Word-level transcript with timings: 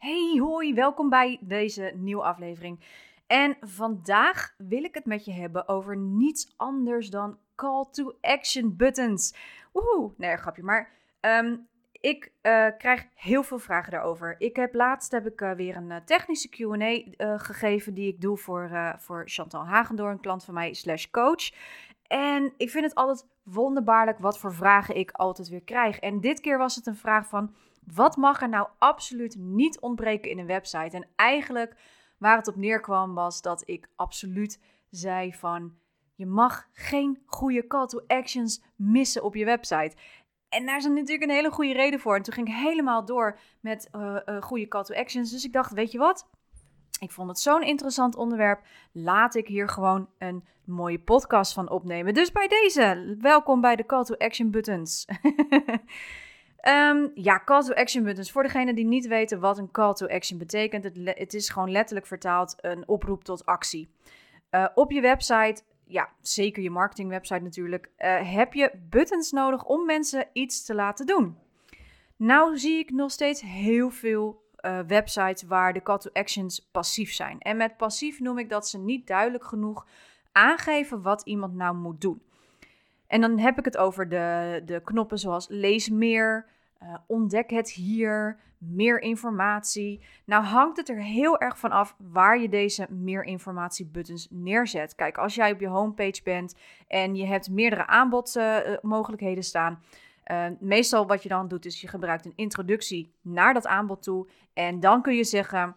Hey, 0.00 0.38
hoi, 0.38 0.74
welkom 0.74 1.08
bij 1.08 1.38
deze 1.40 1.92
nieuwe 1.94 2.22
aflevering. 2.22 2.80
En 3.26 3.56
vandaag 3.60 4.54
wil 4.58 4.84
ik 4.84 4.94
het 4.94 5.04
met 5.04 5.24
je 5.24 5.32
hebben 5.32 5.68
over 5.68 5.96
niets 5.96 6.54
anders 6.56 7.10
dan 7.10 7.38
call 7.54 7.84
to 7.90 8.16
action 8.20 8.76
buttons. 8.76 9.34
Woehoe, 9.72 10.12
nee, 10.16 10.36
grapje, 10.36 10.62
maar 10.62 10.90
ehm, 11.20 11.56
ik 11.92 12.32
uh, 12.42 12.66
krijg 12.78 13.06
heel 13.14 13.42
veel 13.42 13.58
vragen 13.58 13.92
daarover. 13.92 14.34
Ik 14.38 14.56
heb 14.56 14.74
laatst 14.74 15.12
heb 15.12 15.26
ik 15.26 15.40
uh, 15.40 15.52
weer 15.52 15.76
een 15.76 15.90
uh, 15.90 15.96
technische 16.04 16.48
Q&A 16.48 17.02
gegeven 17.36 17.94
die 17.94 18.08
ik 18.08 18.20
doe 18.20 18.36
voor, 18.36 18.94
voor 18.98 19.22
Chantal 19.26 19.66
Hagendoor, 19.66 20.10
een 20.10 20.20
klant 20.20 20.44
van 20.44 20.54
mij 20.54 20.72
slash 20.74 21.06
coach. 21.10 21.52
En 22.06 22.52
ik 22.56 22.70
vind 22.70 22.84
het 22.84 22.94
altijd 22.94 23.26
wonderbaarlijk 23.42 24.18
wat 24.18 24.38
voor 24.38 24.54
vragen 24.54 24.96
ik 24.96 25.10
altijd 25.10 25.48
weer 25.48 25.64
krijg. 25.64 25.98
En 25.98 26.20
dit 26.20 26.40
keer 26.40 26.58
was 26.58 26.74
het 26.74 26.86
een 26.86 26.96
vraag 26.96 27.28
van 27.28 27.54
wat 27.80 28.16
mag 28.16 28.42
er 28.42 28.48
nou 28.48 28.68
absoluut 28.78 29.36
niet 29.38 29.80
ontbreken 29.80 30.30
in 30.30 30.38
een 30.38 30.46
website? 30.46 30.96
En 30.96 31.08
eigenlijk 31.16 31.76
waar 32.18 32.36
het 32.36 32.48
op 32.48 32.56
neerkwam 32.56 33.14
was 33.14 33.42
dat 33.42 33.62
ik 33.68 33.88
absoluut 33.96 34.60
zei 34.90 35.34
van 35.34 35.78
je 36.14 36.26
mag 36.26 36.68
geen 36.72 37.22
goede 37.26 37.66
call 37.66 37.86
to 37.86 38.00
actions 38.06 38.62
missen 38.76 39.22
op 39.22 39.34
je 39.34 39.44
website. 39.44 39.96
En 40.48 40.66
daar 40.66 40.76
is 40.76 40.84
natuurlijk 40.84 41.22
een 41.22 41.36
hele 41.36 41.50
goede 41.50 41.72
reden 41.72 42.00
voor. 42.00 42.16
En 42.16 42.22
toen 42.22 42.34
ging 42.34 42.48
ik 42.48 42.54
helemaal 42.54 43.04
door 43.04 43.38
met 43.60 43.88
uh, 43.96 44.16
goede 44.40 44.68
call 44.68 44.82
to 44.82 44.94
actions. 44.94 45.30
Dus 45.30 45.44
ik 45.44 45.52
dacht, 45.52 45.72
weet 45.72 45.92
je 45.92 45.98
wat? 45.98 46.28
Ik 47.00 47.10
vond 47.10 47.28
het 47.28 47.38
zo'n 47.38 47.62
interessant 47.62 48.16
onderwerp. 48.16 48.62
Laat 48.92 49.34
ik 49.34 49.46
hier 49.46 49.68
gewoon 49.68 50.08
een 50.18 50.44
mooie 50.64 50.98
podcast 50.98 51.52
van 51.52 51.70
opnemen. 51.70 52.14
Dus 52.14 52.32
bij 52.32 52.48
deze, 52.48 53.16
welkom 53.20 53.60
bij 53.60 53.76
de 53.76 53.86
call 53.86 54.04
to 54.04 54.14
action 54.14 54.50
buttons. 54.50 55.06
Um, 56.68 57.10
ja, 57.14 57.42
call 57.44 57.62
to 57.62 57.74
action 57.74 58.04
buttons. 58.04 58.32
Voor 58.32 58.42
degenen 58.42 58.74
die 58.74 58.84
niet 58.84 59.06
weten 59.06 59.40
wat 59.40 59.58
een 59.58 59.70
call 59.70 59.92
to 59.92 60.06
action 60.06 60.38
betekent, 60.38 60.84
het, 60.84 60.98
het 61.04 61.34
is 61.34 61.48
gewoon 61.48 61.70
letterlijk 61.70 62.06
vertaald 62.06 62.54
een 62.60 62.88
oproep 62.88 63.24
tot 63.24 63.46
actie. 63.46 63.90
Uh, 64.50 64.66
op 64.74 64.90
je 64.90 65.00
website, 65.00 65.62
ja, 65.84 66.08
zeker 66.20 66.62
je 66.62 66.70
marketingwebsite 66.70 67.42
natuurlijk, 67.42 67.90
uh, 67.98 68.34
heb 68.34 68.54
je 68.54 68.72
buttons 68.90 69.32
nodig 69.32 69.64
om 69.64 69.86
mensen 69.86 70.28
iets 70.32 70.64
te 70.64 70.74
laten 70.74 71.06
doen. 71.06 71.36
Nou 72.16 72.58
zie 72.58 72.78
ik 72.78 72.90
nog 72.90 73.10
steeds 73.10 73.40
heel 73.40 73.90
veel 73.90 74.48
uh, 74.60 74.78
websites 74.86 75.42
waar 75.42 75.72
de 75.72 75.82
call 75.82 75.98
to 75.98 76.10
actions 76.12 76.68
passief 76.70 77.12
zijn. 77.12 77.40
En 77.40 77.56
met 77.56 77.76
passief 77.76 78.20
noem 78.20 78.38
ik 78.38 78.48
dat 78.48 78.68
ze 78.68 78.78
niet 78.78 79.06
duidelijk 79.06 79.44
genoeg 79.44 79.86
aangeven 80.32 81.02
wat 81.02 81.22
iemand 81.22 81.54
nou 81.54 81.76
moet 81.76 82.00
doen. 82.00 82.22
En 83.10 83.20
dan 83.20 83.38
heb 83.38 83.58
ik 83.58 83.64
het 83.64 83.76
over 83.76 84.08
de, 84.08 84.62
de 84.64 84.80
knoppen 84.84 85.18
zoals 85.18 85.48
lees 85.48 85.88
meer, 85.88 86.46
uh, 86.82 86.94
ontdek 87.06 87.50
het 87.50 87.70
hier, 87.70 88.38
meer 88.58 89.00
informatie. 89.00 90.04
Nou 90.24 90.44
hangt 90.44 90.76
het 90.76 90.88
er 90.88 91.02
heel 91.02 91.38
erg 91.38 91.58
van 91.58 91.70
af 91.70 91.96
waar 91.98 92.40
je 92.40 92.48
deze 92.48 92.86
meer 92.90 93.24
informatie 93.24 93.86
buttons 93.86 94.28
neerzet. 94.30 94.94
Kijk, 94.94 95.18
als 95.18 95.34
jij 95.34 95.52
op 95.52 95.60
je 95.60 95.68
homepage 95.68 96.22
bent 96.24 96.54
en 96.88 97.14
je 97.14 97.26
hebt 97.26 97.50
meerdere 97.50 97.86
aanbodmogelijkheden 97.86 99.44
staan. 99.44 99.82
Uh, 100.26 100.46
meestal 100.60 101.06
wat 101.06 101.22
je 101.22 101.28
dan 101.28 101.48
doet 101.48 101.64
is 101.64 101.80
je 101.80 101.88
gebruikt 101.88 102.24
een 102.24 102.32
introductie 102.36 103.14
naar 103.22 103.54
dat 103.54 103.66
aanbod 103.66 104.02
toe. 104.02 104.28
En 104.52 104.80
dan 104.80 105.02
kun 105.02 105.14
je 105.14 105.24
zeggen 105.24 105.76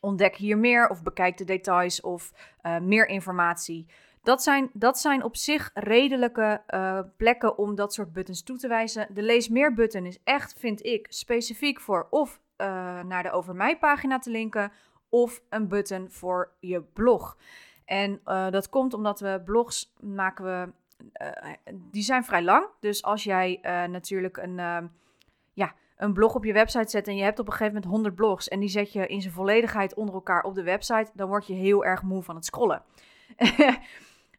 ontdek 0.00 0.36
hier 0.36 0.58
meer 0.58 0.88
of 0.88 1.02
bekijk 1.02 1.36
de 1.36 1.44
details 1.44 2.00
of 2.00 2.32
uh, 2.62 2.78
meer 2.78 3.08
informatie. 3.08 3.86
Dat 4.26 4.42
zijn, 4.42 4.70
dat 4.72 4.98
zijn 4.98 5.22
op 5.22 5.36
zich 5.36 5.70
redelijke 5.74 6.62
uh, 6.68 7.00
plekken 7.16 7.58
om 7.58 7.74
dat 7.74 7.92
soort 7.92 8.12
buttons 8.12 8.42
toe 8.42 8.56
te 8.56 8.68
wijzen. 8.68 9.06
De 9.10 9.22
lees 9.22 9.48
meer 9.48 9.74
button 9.74 10.06
is 10.06 10.18
echt, 10.24 10.54
vind 10.58 10.84
ik, 10.84 11.06
specifiek 11.08 11.80
voor 11.80 12.06
of 12.10 12.40
uh, 12.56 12.66
naar 13.02 13.22
de 13.22 13.30
over 13.30 13.54
mij 13.54 13.78
pagina 13.78 14.18
te 14.18 14.30
linken 14.30 14.72
of 15.08 15.42
een 15.48 15.68
button 15.68 16.10
voor 16.10 16.52
je 16.60 16.82
blog. 16.82 17.36
En 17.84 18.20
uh, 18.24 18.50
dat 18.50 18.68
komt 18.68 18.94
omdat 18.94 19.20
we 19.20 19.42
blogs 19.44 19.94
maken 20.00 20.44
we, 20.44 20.72
die 21.90 22.02
zijn 22.02 22.24
vrij 22.24 22.42
lang. 22.42 22.66
Dus 22.80 23.02
als 23.02 23.24
jij 23.24 23.58
natuurlijk 23.90 24.36
een, 24.36 24.56
ja, 25.52 25.74
een 25.96 26.12
blog 26.12 26.34
op 26.34 26.44
je 26.44 26.52
website 26.52 26.90
zet 26.90 27.08
en 27.08 27.16
je 27.16 27.22
hebt 27.22 27.38
op 27.38 27.46
een 27.46 27.52
gegeven 27.52 27.74
moment 27.74 27.92
100 27.92 28.14
blogs 28.14 28.48
en 28.48 28.60
die 28.60 28.68
zet 28.68 28.92
je 28.92 29.06
in 29.06 29.20
zijn 29.20 29.34
volledigheid 29.34 29.94
onder 29.94 30.14
elkaar 30.14 30.42
op 30.42 30.54
de 30.54 30.62
website, 30.62 31.10
dan 31.14 31.28
word 31.28 31.46
je 31.46 31.54
heel 31.54 31.84
erg 31.84 32.02
moe 32.02 32.22
van 32.22 32.34
het 32.34 32.44
scrollen. 32.44 32.82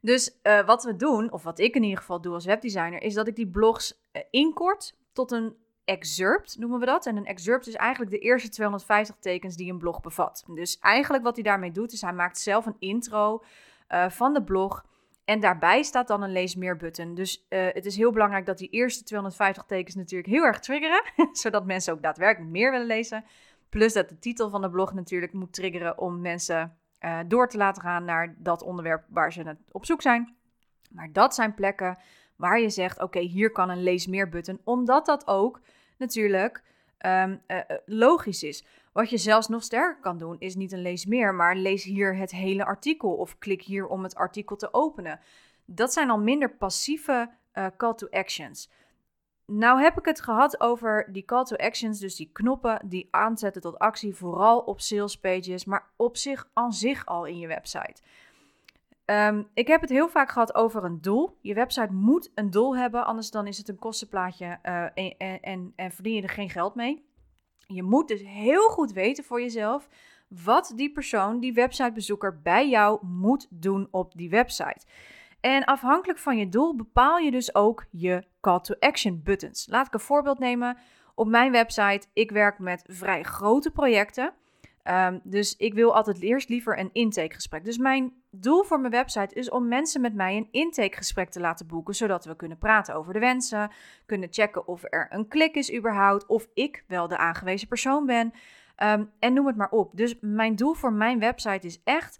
Dus 0.01 0.37
uh, 0.43 0.65
wat 0.65 0.83
we 0.83 0.95
doen, 0.95 1.31
of 1.31 1.43
wat 1.43 1.59
ik 1.59 1.75
in 1.75 1.83
ieder 1.83 1.97
geval 1.97 2.21
doe 2.21 2.33
als 2.33 2.45
webdesigner, 2.45 3.01
is 3.01 3.13
dat 3.13 3.27
ik 3.27 3.35
die 3.35 3.47
blogs 3.47 4.01
uh, 4.13 4.21
inkort 4.31 4.95
tot 5.13 5.31
een 5.31 5.55
excerpt, 5.85 6.57
noemen 6.59 6.79
we 6.79 6.85
dat. 6.85 7.05
En 7.05 7.17
een 7.17 7.25
excerpt 7.25 7.67
is 7.67 7.75
eigenlijk 7.75 8.11
de 8.11 8.19
eerste 8.19 8.49
250 8.49 9.15
tekens 9.19 9.55
die 9.55 9.71
een 9.71 9.77
blog 9.77 10.01
bevat. 10.01 10.43
Dus 10.47 10.79
eigenlijk 10.79 11.23
wat 11.23 11.35
hij 11.35 11.43
daarmee 11.43 11.71
doet, 11.71 11.91
is 11.91 12.01
hij 12.01 12.13
maakt 12.13 12.39
zelf 12.39 12.65
een 12.65 12.75
intro 12.79 13.43
uh, 13.89 14.09
van 14.09 14.33
de 14.33 14.43
blog. 14.43 14.85
En 15.25 15.39
daarbij 15.39 15.83
staat 15.83 16.07
dan 16.07 16.21
een 16.21 16.31
lees 16.31 16.55
meer 16.55 16.77
button. 16.77 17.15
Dus 17.15 17.45
het 17.49 17.85
is 17.85 17.95
heel 17.95 18.11
belangrijk 18.11 18.45
dat 18.45 18.57
die 18.57 18.69
eerste 18.69 19.03
250 19.03 19.63
tekens 19.63 19.95
natuurlijk 19.95 20.29
heel 20.29 20.43
erg 20.43 20.59
triggeren. 20.59 21.01
zodat 21.31 21.65
mensen 21.65 21.93
ook 21.93 22.01
daadwerkelijk 22.01 22.51
meer 22.51 22.71
willen 22.71 22.87
lezen. 22.87 23.25
Plus 23.69 23.93
dat 23.93 24.09
de 24.09 24.19
titel 24.19 24.49
van 24.49 24.61
de 24.61 24.69
blog 24.69 24.93
natuurlijk 24.93 25.33
moet 25.33 25.53
triggeren 25.53 25.97
om 25.97 26.21
mensen 26.21 26.77
uh, 26.99 27.19
door 27.27 27.47
te 27.47 27.57
laten 27.57 27.81
gaan 27.81 28.05
naar 28.05 28.35
dat 28.37 28.61
onderwerp 28.61 29.05
waar 29.09 29.33
ze 29.33 29.57
op 29.71 29.85
zoek 29.85 30.01
zijn. 30.01 30.35
Maar 30.91 31.11
dat 31.11 31.35
zijn 31.35 31.53
plekken 31.53 31.97
waar 32.35 32.59
je 32.59 32.69
zegt: 32.69 33.01
oké, 33.01 33.19
hier 33.19 33.51
kan 33.51 33.69
een 33.69 33.83
lees 33.83 34.07
meer 34.07 34.29
button, 34.29 34.61
omdat 34.63 35.05
dat 35.05 35.27
ook 35.27 35.61
natuurlijk 35.97 36.63
um, 37.05 37.41
uh, 37.47 37.59
logisch 37.85 38.43
is. 38.43 38.65
Wat 38.93 39.09
je 39.09 39.17
zelfs 39.17 39.47
nog 39.47 39.63
sterker 39.63 40.01
kan 40.01 40.17
doen, 40.17 40.35
is 40.39 40.55
niet 40.55 40.71
een 40.71 40.81
lees 40.81 41.05
meer, 41.05 41.35
maar 41.35 41.55
lees 41.55 41.83
hier 41.83 42.15
het 42.15 42.31
hele 42.31 42.65
artikel 42.65 43.13
of 43.13 43.37
klik 43.37 43.61
hier 43.61 43.87
om 43.87 44.03
het 44.03 44.15
artikel 44.15 44.55
te 44.55 44.73
openen. 44.73 45.19
Dat 45.65 45.93
zijn 45.93 46.09
al 46.09 46.19
minder 46.19 46.49
passieve 46.49 47.29
call 47.77 47.93
to 47.93 48.07
actions. 48.09 48.69
Nou 49.51 49.81
heb 49.81 49.97
ik 49.97 50.05
het 50.05 50.21
gehad 50.21 50.61
over 50.61 51.07
die 51.11 51.25
call 51.25 51.43
to 51.43 51.55
actions, 51.55 51.99
dus 51.99 52.15
die 52.15 52.29
knoppen 52.33 52.81
die 52.85 53.07
aanzetten 53.11 53.61
tot 53.61 53.79
actie, 53.79 54.15
vooral 54.15 54.59
op 54.59 54.81
sales 54.81 55.19
pages, 55.19 55.65
maar 55.65 55.89
op 55.95 56.17
zich 56.17 56.49
aan 56.53 56.73
zich 56.73 57.05
al 57.05 57.25
in 57.25 57.37
je 57.37 57.47
website. 57.47 58.01
Um, 59.05 59.47
ik 59.53 59.67
heb 59.67 59.81
het 59.81 59.89
heel 59.89 60.09
vaak 60.09 60.31
gehad 60.31 60.55
over 60.55 60.83
een 60.83 61.01
doel. 61.01 61.37
Je 61.41 61.53
website 61.53 61.93
moet 61.93 62.31
een 62.35 62.51
doel 62.51 62.77
hebben, 62.77 63.05
anders 63.05 63.31
dan 63.31 63.47
is 63.47 63.57
het 63.57 63.69
een 63.69 63.79
kostenplaatje 63.79 64.59
uh, 64.63 64.83
en, 65.17 65.39
en, 65.41 65.73
en 65.75 65.91
verdien 65.91 66.13
je 66.15 66.21
er 66.21 66.29
geen 66.29 66.49
geld 66.49 66.75
mee. 66.75 67.05
Je 67.67 67.83
moet 67.83 68.07
dus 68.07 68.21
heel 68.21 68.69
goed 68.69 68.91
weten 68.91 69.23
voor 69.23 69.41
jezelf 69.41 69.87
wat 70.27 70.71
die 70.75 70.91
persoon, 70.91 71.39
die 71.39 71.53
websitebezoeker 71.53 72.41
bij 72.41 72.69
jou 72.69 73.05
moet 73.05 73.47
doen 73.49 73.87
op 73.91 74.11
die 74.15 74.29
website. 74.29 74.85
En 75.47 75.63
afhankelijk 75.65 76.19
van 76.19 76.37
je 76.37 76.49
doel 76.49 76.75
bepaal 76.75 77.17
je 77.17 77.31
dus 77.31 77.55
ook 77.55 77.85
je 77.91 78.23
call 78.41 78.59
to 78.59 78.75
action 78.79 79.21
buttons. 79.23 79.67
Laat 79.69 79.87
ik 79.87 79.93
een 79.93 79.99
voorbeeld 79.99 80.39
nemen. 80.39 80.77
Op 81.15 81.27
mijn 81.27 81.51
website, 81.51 82.07
ik 82.13 82.31
werk 82.31 82.59
met 82.59 82.83
vrij 82.87 83.23
grote 83.23 83.71
projecten. 83.71 84.33
Um, 84.83 85.21
dus 85.23 85.55
ik 85.55 85.73
wil 85.73 85.95
altijd 85.95 86.21
eerst 86.21 86.49
liever 86.49 86.79
een 86.79 86.89
intakegesprek. 86.93 87.65
Dus 87.65 87.77
mijn 87.77 88.13
doel 88.31 88.63
voor 88.63 88.79
mijn 88.79 88.91
website 88.91 89.35
is 89.35 89.49
om 89.49 89.67
mensen 89.67 90.01
met 90.01 90.13
mij 90.13 90.37
een 90.37 90.47
intakegesprek 90.51 91.29
te 91.29 91.39
laten 91.39 91.67
boeken, 91.67 91.95
zodat 91.95 92.25
we 92.25 92.35
kunnen 92.35 92.57
praten 92.57 92.95
over 92.95 93.13
de 93.13 93.19
wensen, 93.19 93.71
kunnen 94.05 94.27
checken 94.31 94.67
of 94.67 94.83
er 94.83 95.07
een 95.09 95.27
klik 95.27 95.55
is 95.55 95.73
überhaupt, 95.73 96.25
of 96.25 96.47
ik 96.53 96.83
wel 96.87 97.07
de 97.07 97.17
aangewezen 97.17 97.67
persoon 97.67 98.05
ben. 98.05 98.33
Um, 98.83 99.11
en 99.19 99.33
noem 99.33 99.47
het 99.47 99.55
maar 99.55 99.71
op. 99.71 99.97
Dus 99.97 100.17
mijn 100.21 100.55
doel 100.55 100.73
voor 100.73 100.93
mijn 100.93 101.19
website 101.19 101.67
is 101.67 101.81
echt 101.83 102.19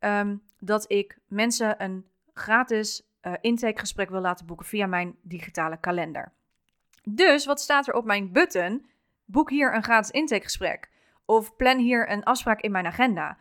um, 0.00 0.42
dat 0.58 0.90
ik 0.90 1.18
mensen 1.28 1.82
een 1.82 2.04
gratis 2.38 3.08
uh, 3.22 3.32
intakegesprek 3.40 4.10
wil 4.10 4.20
laten 4.20 4.46
boeken 4.46 4.66
via 4.66 4.86
mijn 4.86 5.16
digitale 5.22 5.80
kalender. 5.80 6.32
Dus 7.02 7.46
wat 7.46 7.60
staat 7.60 7.88
er 7.88 7.94
op 7.94 8.04
mijn 8.04 8.32
button? 8.32 8.86
Boek 9.24 9.50
hier 9.50 9.74
een 9.74 9.82
gratis 9.82 10.10
intakegesprek. 10.10 10.90
Of 11.24 11.56
plan 11.56 11.78
hier 11.78 12.10
een 12.10 12.24
afspraak 12.24 12.60
in 12.60 12.70
mijn 12.70 12.86
agenda. 12.86 13.38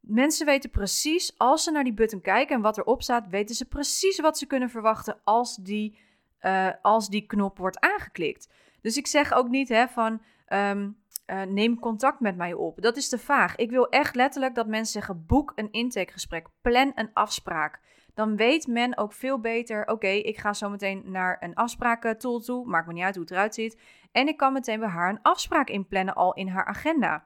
Mensen 0.00 0.46
weten 0.46 0.70
precies, 0.70 1.38
als 1.38 1.64
ze 1.64 1.70
naar 1.70 1.84
die 1.84 1.94
button 1.94 2.20
kijken 2.20 2.56
en 2.56 2.62
wat 2.62 2.78
erop 2.78 3.02
staat, 3.02 3.28
weten 3.28 3.54
ze 3.54 3.68
precies 3.68 4.20
wat 4.20 4.38
ze 4.38 4.46
kunnen 4.46 4.70
verwachten 4.70 5.20
als 5.24 5.56
die, 5.56 5.98
uh, 6.40 6.70
als 6.82 7.08
die 7.08 7.26
knop 7.26 7.58
wordt 7.58 7.80
aangeklikt. 7.80 8.48
Dus 8.80 8.96
ik 8.96 9.06
zeg 9.06 9.32
ook 9.32 9.48
niet 9.48 9.68
hè, 9.68 9.88
van 9.88 10.22
um, 10.48 11.02
eh, 11.26 11.42
neem 11.42 11.78
contact 11.78 12.20
met 12.20 12.36
mij 12.36 12.52
op. 12.52 12.82
Dat 12.82 12.96
is 12.96 13.08
te 13.08 13.18
vaag. 13.18 13.56
Ik 13.56 13.70
wil 13.70 13.88
echt 13.88 14.14
letterlijk 14.14 14.54
dat 14.54 14.66
mensen 14.66 14.92
zeggen: 14.92 15.26
boek 15.26 15.52
een 15.54 15.72
intakegesprek, 15.72 16.46
plan 16.60 16.92
een 16.94 17.10
afspraak. 17.12 17.80
Dan 18.14 18.36
weet 18.36 18.66
men 18.66 18.98
ook 18.98 19.12
veel 19.12 19.40
beter: 19.40 19.86
oké, 19.86 20.06
ik 20.06 20.38
ga 20.38 20.52
zo 20.52 20.70
meteen 20.70 21.02
naar 21.04 21.36
een 21.40 21.54
afsprakentool 21.54 22.40
toe. 22.40 22.66
Maakt 22.66 22.86
me 22.86 22.92
niet 22.92 23.04
uit 23.04 23.14
hoe 23.14 23.24
het 23.24 23.32
eruit 23.32 23.54
ziet. 23.54 23.80
En 24.12 24.28
ik 24.28 24.36
kan 24.36 24.52
meteen 24.52 24.80
bij 24.80 24.88
haar 24.88 25.10
een 25.10 25.22
afspraak 25.22 25.68
inplannen, 25.68 26.14
al 26.14 26.34
in 26.34 26.48
haar 26.48 26.64
agenda. 26.64 27.24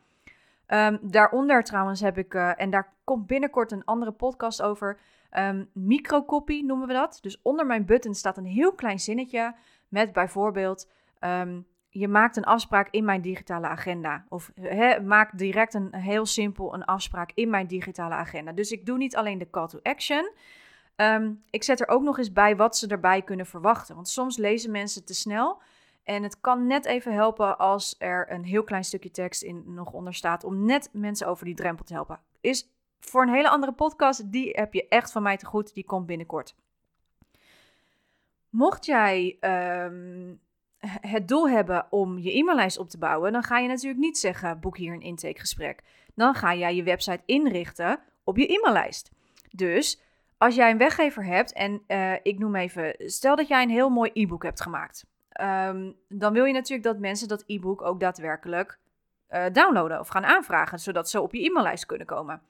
Um, 0.69 0.99
daaronder 1.03 1.63
trouwens 1.63 2.01
heb 2.01 2.19
ik, 2.19 2.35
uh, 2.35 2.61
en 2.61 2.71
daar 2.71 2.93
komt 3.05 3.27
binnenkort 3.27 3.73
een 3.73 3.85
andere 3.85 4.13
podcast 4.13 4.63
over. 4.63 4.99
Um, 5.39 5.71
microcopy 5.73 6.63
noemen 6.63 6.87
we 6.87 6.93
dat. 6.93 7.19
Dus 7.21 7.43
onder 7.43 7.67
mijn 7.67 7.85
button 7.85 8.15
staat 8.15 8.37
een 8.37 8.47
heel 8.47 8.73
klein 8.73 8.99
zinnetje 8.99 9.55
met 9.89 10.13
bijvoorbeeld: 10.13 10.91
um, 11.21 11.67
je 11.89 12.09
maakt 12.09 12.37
een 12.37 12.45
afspraak 12.45 12.89
in 12.91 13.05
mijn 13.05 13.21
digitale 13.21 13.67
agenda. 13.67 14.25
Of 14.29 14.53
maak 15.05 15.39
direct 15.39 15.75
een 15.75 15.95
heel 15.95 16.27
simpel 16.27 16.75
een 16.75 16.85
afspraak 16.85 17.31
in 17.35 17.51
mijn 17.51 17.67
digitale 17.67 18.15
agenda. 18.15 18.53
Dus 18.53 18.71
ik 18.71 18.87
doe 18.87 18.97
niet 18.97 19.17
alleen 19.17 19.39
de 19.39 19.51
call 19.51 19.67
to 19.67 19.79
action. 19.83 20.33
Um, 20.97 21.43
ik 21.51 21.63
zet 21.63 21.81
er 21.81 21.89
ook 21.89 22.03
nog 22.03 22.19
eens 22.19 22.33
bij 22.33 22.57
wat 22.57 22.77
ze 22.77 22.87
erbij 22.87 23.23
kunnen 23.23 23.47
verwachten. 23.47 23.95
Want 23.95 24.09
soms 24.09 24.37
lezen 24.37 24.71
mensen 24.71 25.05
te 25.05 25.15
snel. 25.15 25.63
En 26.05 26.23
het 26.23 26.41
kan 26.41 26.67
net 26.67 26.85
even 26.85 27.13
helpen 27.13 27.59
als 27.59 27.95
er 27.99 28.33
een 28.33 28.45
heel 28.45 28.65
klein 28.65 28.85
stukje 28.85 29.11
tekst 29.11 29.43
in 29.43 29.63
nog 29.67 29.93
onder 29.93 30.15
staat. 30.15 30.45
Om 30.45 30.65
net 30.65 30.89
mensen 30.93 31.27
over 31.27 31.45
die 31.45 31.55
drempel 31.55 31.85
te 31.85 31.93
helpen. 31.93 32.21
Is 32.41 32.71
voor 33.01 33.23
een 33.23 33.35
hele 33.35 33.49
andere 33.49 33.73
podcast. 33.73 34.33
Die 34.33 34.51
heb 34.51 34.75
je 34.75 34.89
echt 34.89 35.13
van 35.13 35.23
mij 35.23 35.37
te 35.37 35.47
goed. 35.47 35.75
Die 35.75 35.85
komt 35.85 36.07
binnenkort. 36.07 36.55
Mocht 38.51 38.85
jij 38.85 39.39
um, 39.41 40.41
het 41.01 41.29
doel 41.29 41.49
hebben 41.49 41.87
om 41.91 42.19
je 42.19 42.33
e-maillijst 42.33 42.79
op 42.79 42.89
te 42.89 42.99
bouwen, 42.99 43.33
dan 43.33 43.43
ga 43.43 43.59
je 43.59 43.69
natuurlijk 43.69 44.01
niet 44.01 44.19
zeggen: 44.19 44.61
boek 44.61 44.77
hier 44.77 44.93
een 44.93 45.01
intakegesprek. 45.01 45.83
Dan 46.15 46.35
ga 46.35 46.55
jij 46.55 46.75
je 46.75 46.83
website 46.83 47.23
inrichten 47.27 48.01
op 48.25 48.37
je 48.37 48.47
e-maillijst. 48.47 49.11
Dus 49.51 50.01
als 50.39 50.55
jij 50.55 50.71
een 50.71 50.79
weggever 50.79 51.25
hebt 51.25 51.53
en 51.53 51.83
uh, 51.89 52.13
ik 52.23 52.39
noem 52.39 52.57
even, 52.57 52.95
stel 52.99 53.37
dat 53.37 53.49
jij 53.49 53.63
een 53.63 53.71
heel 53.71 53.91
mooi 53.91 54.11
e-book 54.13 54.43
hebt 54.43 54.61
gemaakt, 54.61 55.07
um, 55.41 55.97
dan 56.09 56.33
wil 56.33 56.45
je 56.45 56.53
natuurlijk 56.53 56.89
dat 56.89 56.99
mensen 56.99 57.29
dat 57.29 57.45
e-book 57.47 57.83
ook 57.83 58.01
daadwerkelijk 58.01 58.79
uh, 59.31 59.45
downloaden 59.53 60.01
of 60.01 60.09
gaan 60.09 60.25
aanvragen, 60.25 60.79
zodat 60.79 61.11
ze 61.11 61.21
op 61.21 61.35
je 61.35 61.45
e-maillijst 61.45 61.87
kunnen 61.87 62.07
komen. 62.07 62.43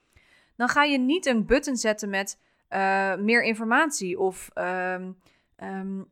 Dan 0.57 0.69
ga 0.69 0.83
je 0.83 0.99
niet 0.99 1.27
een 1.27 1.47
button 1.47 1.77
zetten 1.77 2.11
met 2.11 2.41
uh, 2.71 3.15
meer 3.15 3.43
informatie 3.43 4.19
of 4.19 4.51
um, 4.55 5.17
um, 5.57 6.11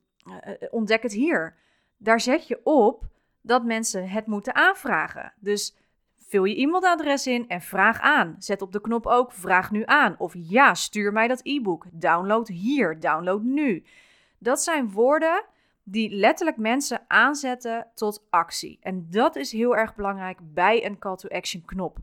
ontdek 0.70 1.02
het 1.02 1.12
hier 1.12 1.56
daar 2.04 2.20
zet 2.20 2.48
je 2.48 2.60
op 2.64 3.04
dat 3.40 3.64
mensen 3.64 4.08
het 4.08 4.26
moeten 4.26 4.54
aanvragen. 4.54 5.32
Dus 5.36 5.76
vul 6.28 6.44
je 6.44 6.56
e-mailadres 6.56 7.26
in 7.26 7.48
en 7.48 7.60
vraag 7.60 8.00
aan. 8.00 8.36
Zet 8.38 8.62
op 8.62 8.72
de 8.72 8.80
knop 8.80 9.06
ook 9.06 9.32
vraag 9.32 9.70
nu 9.70 9.82
aan. 9.84 10.14
Of 10.18 10.34
ja, 10.36 10.74
stuur 10.74 11.12
mij 11.12 11.28
dat 11.28 11.40
e-book. 11.42 11.86
Download 11.92 12.48
hier, 12.48 13.00
download 13.00 13.42
nu. 13.42 13.84
Dat 14.38 14.62
zijn 14.62 14.90
woorden 14.90 15.44
die 15.82 16.10
letterlijk 16.10 16.56
mensen 16.56 17.04
aanzetten 17.08 17.86
tot 17.94 18.26
actie. 18.30 18.78
En 18.80 19.06
dat 19.10 19.36
is 19.36 19.52
heel 19.52 19.76
erg 19.76 19.94
belangrijk 19.94 20.38
bij 20.42 20.86
een 20.86 20.98
call 20.98 21.16
to 21.16 21.28
action 21.28 21.64
knop. 21.64 21.98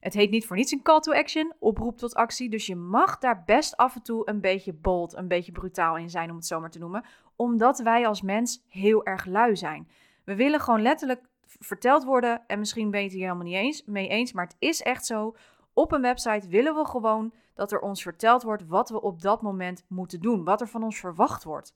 Het 0.00 0.14
heet 0.14 0.30
niet 0.30 0.46
voor 0.46 0.56
niets 0.56 0.72
een 0.72 0.82
call 0.82 1.00
to 1.00 1.12
action, 1.12 1.52
oproep 1.58 1.98
tot 1.98 2.14
actie. 2.14 2.48
Dus 2.48 2.66
je 2.66 2.76
mag 2.76 3.18
daar 3.18 3.42
best 3.46 3.76
af 3.76 3.94
en 3.94 4.02
toe 4.02 4.28
een 4.28 4.40
beetje 4.40 4.72
bold, 4.72 5.16
een 5.16 5.28
beetje 5.28 5.52
brutaal 5.52 5.96
in 5.96 6.10
zijn, 6.10 6.30
om 6.30 6.36
het 6.36 6.46
zo 6.46 6.60
maar 6.60 6.70
te 6.70 6.78
noemen. 6.78 7.04
Omdat 7.36 7.78
wij 7.78 8.06
als 8.06 8.22
mens 8.22 8.64
heel 8.68 9.04
erg 9.04 9.24
lui 9.24 9.56
zijn. 9.56 9.88
We 10.24 10.34
willen 10.34 10.60
gewoon 10.60 10.82
letterlijk 10.82 11.20
verteld 11.58 12.04
worden. 12.04 12.42
En 12.46 12.58
misschien 12.58 12.90
ben 12.90 13.00
je 13.00 13.06
het 13.06 13.14
hier 13.14 13.24
helemaal 13.24 13.46
niet 13.46 13.54
eens, 13.54 13.84
mee 13.84 14.08
eens, 14.08 14.32
maar 14.32 14.44
het 14.44 14.56
is 14.58 14.82
echt 14.82 15.06
zo. 15.06 15.36
Op 15.72 15.92
een 15.92 16.02
website 16.02 16.48
willen 16.48 16.74
we 16.74 16.84
gewoon 16.86 17.32
dat 17.54 17.72
er 17.72 17.80
ons 17.80 18.02
verteld 18.02 18.42
wordt 18.42 18.66
wat 18.66 18.88
we 18.88 19.00
op 19.00 19.22
dat 19.22 19.42
moment 19.42 19.84
moeten 19.88 20.20
doen. 20.20 20.44
Wat 20.44 20.60
er 20.60 20.68
van 20.68 20.82
ons 20.82 20.98
verwacht 20.98 21.44
wordt. 21.44 21.74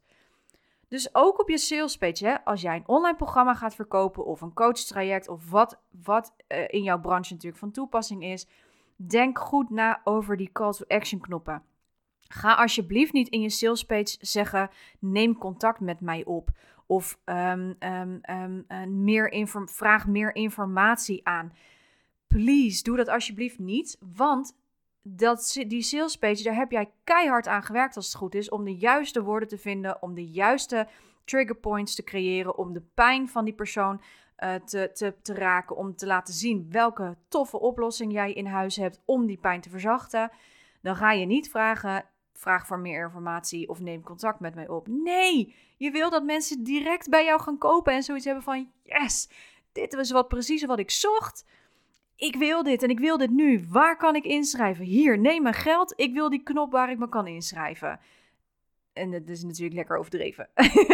Dus 0.88 1.15
ook 1.15 1.41
op 1.41 1.49
je 1.49 1.59
sales 1.59 1.97
page, 1.97 2.26
hè, 2.26 2.44
als 2.44 2.61
jij 2.61 2.76
een 2.76 2.88
online 2.88 3.17
programma 3.17 3.55
gaat 3.55 3.75
verkopen 3.75 4.25
of 4.25 4.41
een 4.41 4.53
coachtraject 4.53 5.29
of 5.29 5.50
wat, 5.50 5.81
wat 6.05 6.35
uh, 6.49 6.65
in 6.69 6.82
jouw 6.82 7.00
branche 7.00 7.32
natuurlijk 7.32 7.61
van 7.61 7.70
toepassing 7.70 8.25
is, 8.25 8.47
denk 8.97 9.38
goed 9.38 9.70
na 9.70 10.00
over 10.05 10.37
die 10.37 10.53
call 10.53 10.73
to 10.73 10.85
action 10.88 11.20
knoppen. 11.20 11.62
Ga 12.20 12.55
alsjeblieft 12.55 13.12
niet 13.12 13.29
in 13.29 13.41
je 13.41 13.50
sales 13.50 13.85
page 13.85 14.17
zeggen: 14.20 14.70
neem 14.99 15.38
contact 15.38 15.81
met 15.81 16.00
mij 16.00 16.25
op. 16.25 16.50
Of 16.86 17.19
um, 17.25 17.76
um, 17.78 18.20
um, 18.31 18.64
uh, 18.69 18.84
meer 18.84 19.48
vraag 19.64 20.06
meer 20.06 20.34
informatie 20.34 21.26
aan. 21.26 21.52
Please, 22.26 22.82
doe 22.82 22.96
dat 22.96 23.08
alsjeblieft 23.08 23.58
niet. 23.58 23.98
Want 24.16 24.56
dat, 25.02 25.64
die 25.66 25.82
sales 25.82 26.16
page, 26.16 26.42
daar 26.42 26.54
heb 26.54 26.70
jij 26.70 26.90
keihard 27.04 27.46
aan 27.46 27.62
gewerkt 27.62 27.96
als 27.96 28.06
het 28.06 28.14
goed 28.14 28.34
is. 28.34 28.48
Om 28.48 28.64
de 28.64 28.76
juiste 28.76 29.22
woorden 29.22 29.48
te 29.48 29.58
vinden, 29.58 30.02
om 30.02 30.14
de 30.14 30.26
juiste 30.26 30.88
trigger 31.25 31.56
points 31.56 31.94
te 31.94 32.04
creëren. 32.04 32.58
Om 32.58 32.72
de 32.72 32.82
pijn 32.94 33.28
van 33.28 33.44
die 33.44 33.54
persoon 33.54 34.00
uh, 34.38 34.54
te, 34.54 34.90
te, 34.92 35.14
te 35.22 35.34
raken. 35.34 35.76
Om 35.76 35.96
te 35.96 36.06
laten 36.06 36.34
zien 36.34 36.66
welke 36.70 37.16
toffe 37.28 37.60
oplossing 37.60 38.12
jij 38.12 38.32
in 38.32 38.46
huis 38.46 38.76
hebt 38.76 39.02
om 39.04 39.26
die 39.26 39.38
pijn 39.38 39.60
te 39.60 39.70
verzachten. 39.70 40.31
Dan 40.82 40.96
ga 40.96 41.12
je 41.12 41.26
niet 41.26 41.50
vragen, 41.50 42.04
vraag 42.38 42.66
voor 42.66 42.78
meer 42.78 43.04
informatie 43.04 43.69
of 43.69 43.81
neem 43.81 44.02
contact 44.02 44.40
met 44.40 44.54
mij 44.54 44.69
op. 44.69 44.86
Nee, 44.88 45.54
je 45.76 45.90
wil 45.90 46.10
dat 46.10 46.25
mensen 46.25 46.64
direct 46.64 47.08
bij 47.10 47.25
jou 47.25 47.40
gaan 47.40 47.58
kopen 47.58 47.92
en 47.92 48.02
zoiets 48.02 48.25
hebben 48.25 48.42
van 48.44 48.70
yes, 48.82 49.28
dit 49.72 49.94
was 49.94 50.10
wat 50.10 50.28
precies 50.28 50.64
wat 50.64 50.78
ik 50.78 50.90
zocht 50.90 51.44
ik 52.16 52.36
wil 52.36 52.62
dit 52.62 52.82
en 52.82 52.88
ik 52.88 52.98
wil 52.98 53.19
dit 53.19 53.31
nu. 53.31 53.64
Waar 53.69 53.96
kan 53.96 54.14
ik 54.14 54.25
inschrijven? 54.25 54.84
Hier, 54.84 55.19
neem 55.19 55.42
mijn 55.42 55.54
geld. 55.54 55.92
Ik 55.96 56.12
wil 56.12 56.31
die 56.31 56.42
knop 56.42 56.72
waar 56.72 56.90
ik 56.90 56.98
me 56.98 57.08
kan 57.08 57.26
inschrijven. 57.26 58.00
En 58.92 59.10
dat 59.10 59.28
is 59.28 59.42
natuurlijk 59.42 59.75
lekker 59.75 59.96
overdreven. 59.96 60.48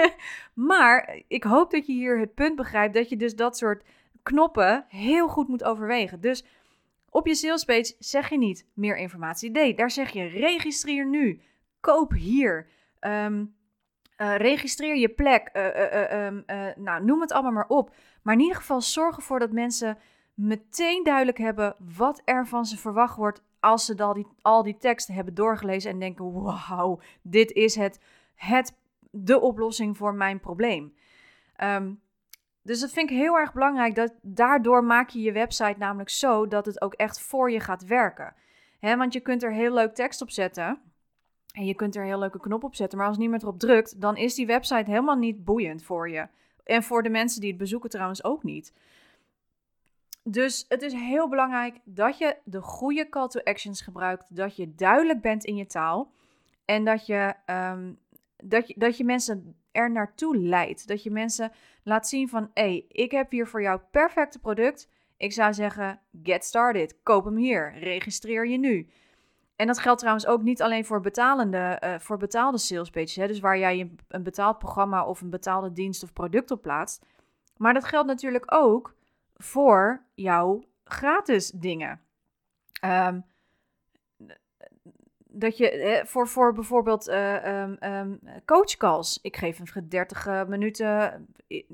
maar 0.55 1.23
ik 1.29 1.45
hoop 1.45 1.71
dat 1.71 1.87
je 1.87 1.93
hier 1.93 2.19
het 2.19 2.35
punt 2.35 2.57
begrijpt 2.57 2.95
dat 2.95 3.09
je 3.09 3.17
dus 3.17 3.37
dat 3.37 3.57
soort 3.57 3.85
knoppen 4.23 4.85
heel 4.89 5.29
goed 5.29 5.49
moet 5.49 5.65
overwegen. 5.65 6.21
Dus 6.21 6.45
op 7.11 7.27
je 7.27 7.35
salespage 7.35 7.95
zeg 7.99 8.29
je 8.29 8.39
niet 8.39 8.67
meer 8.75 8.97
informatie. 8.97 9.51
Nee, 9.51 9.75
daar 9.75 9.91
zeg 9.91 10.11
je 10.11 10.25
registreer 10.25 11.07
nu. 11.07 11.41
Koop 11.81 12.13
hier. 12.13 12.69
Um, 13.01 13.55
uh, 14.17 14.37
registreer 14.37 14.97
je 14.97 15.09
plek. 15.09 15.51
Uh, 15.53 16.33
uh, 16.47 16.67
nou, 16.77 17.05
noem 17.05 17.21
het 17.21 17.33
allemaal 17.33 17.53
maar 17.53 17.69
op. 17.69 17.95
Maar 18.23 18.35
in 18.35 18.41
ieder 18.41 18.57
geval 18.57 18.81
zorg 18.81 19.17
ervoor 19.17 19.39
dat 19.39 19.53
mensen 19.53 19.99
meteen 20.35 21.05
duidelijk 21.05 21.39
hebben 21.39 21.77
wat 21.95 22.23
er 22.25 22.47
van 22.47 22.65
ze 22.65 22.79
verwacht 22.79 23.17
wordt 23.17 23.43
als 23.61 23.85
ze 23.85 23.97
al 23.97 24.13
die, 24.13 24.27
al 24.43 24.63
die 24.63 24.77
teksten 24.77 25.15
hebben 25.15 25.35
doorgelezen 25.35 25.91
en 25.91 25.99
denken: 25.99 26.43
wauw, 26.43 27.01
dit 27.23 27.53
is 27.53 27.75
het, 27.75 28.01
het, 28.35 28.77
de 29.11 29.41
oplossing 29.41 29.97
voor 29.97 30.15
mijn 30.15 30.41
probleem. 30.41 30.95
Um, 31.63 32.01
dus 32.63 32.81
dat 32.81 32.91
vind 32.91 33.11
ik 33.11 33.17
heel 33.17 33.39
erg 33.39 33.53
belangrijk. 33.53 33.95
Dat, 33.95 34.13
daardoor 34.23 34.85
maak 34.85 35.09
je 35.09 35.21
je 35.21 35.33
website 35.33 35.79
namelijk 35.79 36.11
zo 36.11 36.49
dat 36.49 36.67
het 36.67 36.81
ook 36.81 36.95
echt 36.95 37.21
voor 37.21 37.51
je 37.51 37.61
gaat 37.61 37.85
werken. 37.85 38.35
Want 38.81 39.13
je 39.13 39.21
kunt 39.21 39.43
er 39.43 39.53
heel 39.53 39.73
leuk 39.73 39.95
tekst 39.95 40.23
op 40.23 40.31
zetten. 40.31 40.81
En 41.53 41.65
je 41.65 41.75
kunt 41.75 41.97
er 41.97 42.05
heel 42.05 42.19
leuke 42.19 42.41
knop 42.41 42.65
op 42.65 42.75
zetten. 42.75 42.99
Maar 42.99 43.07
als 43.07 43.19
niemand 43.19 43.43
erop 43.43 43.59
drukt, 43.59 44.01
dan 44.01 44.17
is 44.17 44.35
die 44.35 44.47
website 44.47 44.91
helemaal 44.91 45.17
niet 45.17 45.45
boeiend 45.45 45.83
voor 45.83 46.11
je. 46.11 46.29
En 46.65 46.83
voor 46.83 47.03
de 47.03 47.09
mensen 47.09 47.41
die 47.41 47.51
het 47.51 47.59
bezoeken 47.59 47.91
trouwens 47.91 48.25
ook 48.25 48.43
niet. 48.43 48.73
Dus 50.23 50.65
het 50.69 50.83
is 50.83 50.93
heel 50.93 51.29
belangrijk 51.29 51.79
dat 51.85 52.19
je 52.19 52.37
de 52.45 52.61
goede 52.61 53.09
call 53.09 53.29
to 53.29 53.41
actions 53.41 53.81
gebruikt, 53.81 54.37
dat 54.37 54.57
je 54.57 54.75
duidelijk 54.75 55.21
bent 55.21 55.45
in 55.45 55.57
je 55.57 55.67
taal 55.67 56.13
en 56.65 56.85
dat 56.85 57.07
je, 57.07 57.35
um, 57.47 57.99
dat 58.37 58.69
je, 58.69 58.75
dat 58.79 58.97
je 58.97 59.05
mensen 59.05 59.55
er 59.73 59.91
naartoe 59.91 60.37
leidt. 60.37 60.89
Dat 60.89 61.03
je 61.03 61.11
mensen 61.11 61.53
laat 61.83 62.09
zien 62.09 62.29
van, 62.29 62.51
hé, 62.55 62.63
hey, 62.63 62.85
ik 62.89 63.11
heb 63.11 63.31
hier 63.31 63.47
voor 63.47 63.63
jou 63.63 63.79
het 63.79 63.91
perfecte 63.91 64.39
product. 64.39 64.89
Ik 65.17 65.33
zou 65.33 65.55
zeggen, 65.55 66.01
get 66.23 66.45
started, 66.45 67.03
koop 67.03 67.25
hem 67.25 67.37
hier, 67.37 67.79
registreer 67.79 68.47
je 68.47 68.59
nu. 68.59 68.91
En 69.57 69.67
dat 69.67 69.79
geldt 69.79 69.99
trouwens 69.99 70.27
ook 70.27 70.43
niet 70.43 70.63
alleen 70.63 70.85
voor, 70.85 71.01
betalende, 71.01 71.83
uh, 71.85 71.99
voor 71.99 72.17
betaalde 72.17 72.59
sales 72.59 72.91
pages, 72.91 73.17
hè, 73.17 73.27
dus 73.27 73.41
waar 73.41 73.59
jij 73.59 73.91
een 74.09 74.23
betaald 74.23 74.59
programma 74.59 75.05
of 75.05 75.21
een 75.21 75.31
betaalde 75.31 75.73
dienst 75.73 76.03
of 76.03 76.13
product 76.13 76.51
op 76.51 76.63
plaatst. 76.63 77.07
Maar 77.57 77.75
dat 77.75 77.85
geldt 77.85 78.07
natuurlijk 78.07 78.45
ook 78.55 78.95
voor 79.37 80.05
jouw 80.15 80.63
gratis 80.85 81.51
dingen. 81.51 82.01
Um, 82.85 83.25
dat 85.33 85.57
je 85.57 86.03
voor, 86.07 86.29
voor 86.29 86.53
bijvoorbeeld 86.53 87.09
uh, 87.09 87.63
um, 87.63 87.77
um, 87.81 88.21
coachcalls. 88.45 89.19
Ik 89.23 89.37
geef 89.37 89.59
een 89.59 89.89
30 89.89 90.27
uh, 90.27 90.45
minuten, 90.45 91.27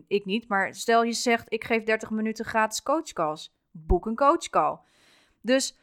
ik 0.07 0.25
niet, 0.25 0.49
maar 0.49 0.75
stel 0.75 1.03
je 1.03 1.13
zegt 1.13 1.53
ik 1.53 1.65
geef 1.65 1.83
30 1.83 2.11
minuten 2.11 2.45
gratis 2.45 2.83
coachcalls. 2.83 3.55
Boek 3.71 4.07
een 4.07 4.17
coachcall. 4.17 4.79
Dus 5.41 5.79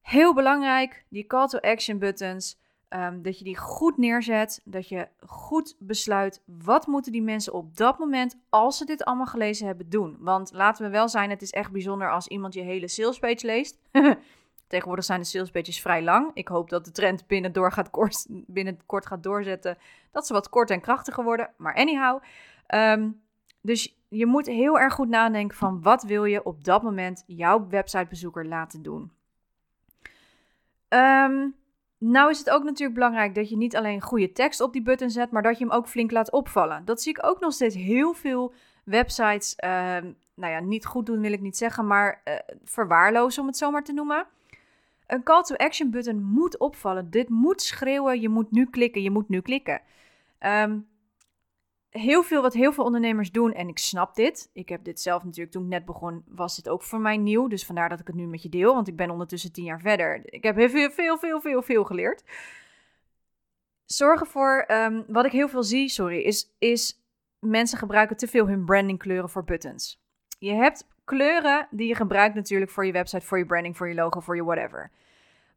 heel 0.00 0.34
belangrijk, 0.34 1.04
die 1.08 1.26
call 1.26 1.46
to 1.46 1.58
action 1.58 1.98
buttons. 1.98 2.58
Ehm, 2.88 3.22
dat 3.22 3.38
je 3.38 3.44
die 3.44 3.56
goed 3.56 3.96
neerzet. 3.96 4.60
Dat 4.64 4.88
je 4.88 5.08
goed 5.26 5.76
besluit 5.78 6.42
wat 6.44 6.86
moeten 6.86 7.12
die 7.12 7.22
mensen 7.22 7.52
op 7.52 7.76
dat 7.76 7.98
moment, 7.98 8.38
als 8.48 8.76
ze 8.76 8.84
dit 8.84 9.04
allemaal 9.04 9.26
gelezen 9.26 9.66
hebben, 9.66 9.88
doen. 9.88 10.16
Want 10.20 10.52
laten 10.52 10.84
we 10.84 10.90
wel 10.90 11.08
zijn, 11.08 11.30
het 11.30 11.42
is 11.42 11.50
echt 11.50 11.72
bijzonder 11.72 12.10
als 12.10 12.28
iemand 12.28 12.54
je 12.54 12.60
hele 12.60 12.88
salespage 12.88 13.46
leest. 13.46 13.78
Tegenwoordig 14.66 15.04
zijn 15.04 15.20
de 15.20 15.26
salespages 15.26 15.80
vrij 15.80 16.02
lang. 16.02 16.30
Ik 16.34 16.48
hoop 16.48 16.70
dat 16.70 16.84
de 16.84 16.90
trend 16.90 17.26
binnen, 17.26 17.72
gaat 17.72 17.90
kort, 17.90 18.26
binnen 18.28 18.80
kort 18.86 19.06
gaat 19.06 19.22
doorzetten. 19.22 19.78
Dat 20.10 20.26
ze 20.26 20.32
wat 20.32 20.48
kort 20.48 20.70
en 20.70 20.80
krachtiger 20.80 21.24
worden. 21.24 21.50
Maar 21.56 21.74
anyhow. 21.74 22.22
Ehm, 22.66 23.10
dus 23.60 23.96
je 24.08 24.26
moet 24.26 24.46
heel 24.46 24.78
erg 24.78 24.94
goed 24.94 25.08
nadenken 25.08 25.56
van 25.56 25.82
wat 25.82 26.02
wil 26.02 26.24
je 26.24 26.44
op 26.44 26.64
dat 26.64 26.82
moment 26.82 27.24
jouw 27.26 27.66
websitebezoeker 27.68 28.46
laten 28.46 28.82
doen. 28.82 29.12
Um, 30.88 31.54
nou 31.98 32.30
is 32.30 32.38
het 32.38 32.50
ook 32.50 32.62
natuurlijk 32.62 32.94
belangrijk 32.94 33.34
dat 33.34 33.48
je 33.48 33.56
niet 33.56 33.76
alleen 33.76 34.00
goede 34.00 34.32
tekst 34.32 34.60
op 34.60 34.72
die 34.72 34.82
button 34.82 35.10
zet, 35.10 35.30
maar 35.30 35.42
dat 35.42 35.58
je 35.58 35.64
hem 35.64 35.72
ook 35.72 35.88
flink 35.88 36.10
laat 36.10 36.32
opvallen. 36.32 36.84
Dat 36.84 37.02
zie 37.02 37.12
ik 37.12 37.26
ook 37.26 37.40
nog 37.40 37.52
steeds 37.52 37.74
heel 37.74 38.12
veel 38.12 38.54
websites, 38.84 39.56
uh, 39.64 39.70
nou 40.34 40.52
ja, 40.52 40.60
niet 40.60 40.86
goed 40.86 41.06
doen 41.06 41.20
wil 41.20 41.32
ik 41.32 41.40
niet 41.40 41.56
zeggen, 41.56 41.86
maar 41.86 42.22
uh, 42.24 42.34
verwaarlozen 42.64 43.42
om 43.42 43.48
het 43.48 43.56
zo 43.56 43.70
maar 43.70 43.84
te 43.84 43.92
noemen. 43.92 44.26
Een 45.06 45.22
call 45.22 45.42
to 45.42 45.54
action 45.54 45.90
button 45.90 46.22
moet 46.22 46.58
opvallen. 46.58 47.10
Dit 47.10 47.28
moet 47.28 47.62
schreeuwen, 47.62 48.20
je 48.20 48.28
moet 48.28 48.50
nu 48.50 48.66
klikken, 48.66 49.02
je 49.02 49.10
moet 49.10 49.28
nu 49.28 49.40
klikken. 49.40 49.80
Um, 50.40 50.88
heel 51.90 52.22
veel 52.22 52.42
wat 52.42 52.54
heel 52.54 52.72
veel 52.72 52.84
ondernemers 52.84 53.30
doen, 53.30 53.52
en 53.52 53.68
ik 53.68 53.78
snap 53.78 54.14
dit. 54.14 54.50
Ik 54.52 54.68
heb 54.68 54.84
dit 54.84 55.00
zelf 55.00 55.24
natuurlijk, 55.24 55.52
toen 55.52 55.62
ik 55.62 55.68
net 55.68 55.84
begon, 55.84 56.24
was 56.28 56.56
dit 56.56 56.68
ook 56.68 56.82
voor 56.82 57.00
mij 57.00 57.16
nieuw. 57.16 57.48
Dus 57.48 57.66
vandaar 57.66 57.88
dat 57.88 58.00
ik 58.00 58.06
het 58.06 58.16
nu 58.16 58.26
met 58.26 58.42
je 58.42 58.48
deel, 58.48 58.74
want 58.74 58.88
ik 58.88 58.96
ben 58.96 59.10
ondertussen 59.10 59.52
tien 59.52 59.64
jaar 59.64 59.80
verder. 59.80 60.20
Ik 60.24 60.42
heb 60.42 60.56
heel 60.56 60.68
veel, 60.68 60.90
veel, 60.90 61.18
veel, 61.18 61.40
veel, 61.40 61.62
veel 61.62 61.84
geleerd. 61.84 62.24
Zorg 63.84 64.20
ervoor, 64.20 64.64
um, 64.68 65.04
wat 65.08 65.24
ik 65.24 65.32
heel 65.32 65.48
veel 65.48 65.62
zie, 65.62 65.88
sorry, 65.88 66.18
is, 66.18 66.54
is 66.58 67.02
mensen 67.38 67.78
gebruiken 67.78 68.16
te 68.16 68.26
veel 68.26 68.48
hun 68.48 68.64
brandingkleuren 68.64 69.30
voor 69.30 69.44
buttons. 69.44 70.00
Je 70.38 70.52
hebt 70.52 70.86
kleuren 71.06 71.68
die 71.70 71.88
je 71.88 71.94
gebruikt 71.94 72.34
natuurlijk 72.34 72.70
voor 72.70 72.86
je 72.86 72.92
website, 72.92 73.26
voor 73.26 73.38
je 73.38 73.46
branding, 73.46 73.76
voor 73.76 73.88
je 73.88 73.94
logo, 73.94 74.20
voor 74.20 74.36
je 74.36 74.44
whatever. 74.44 74.90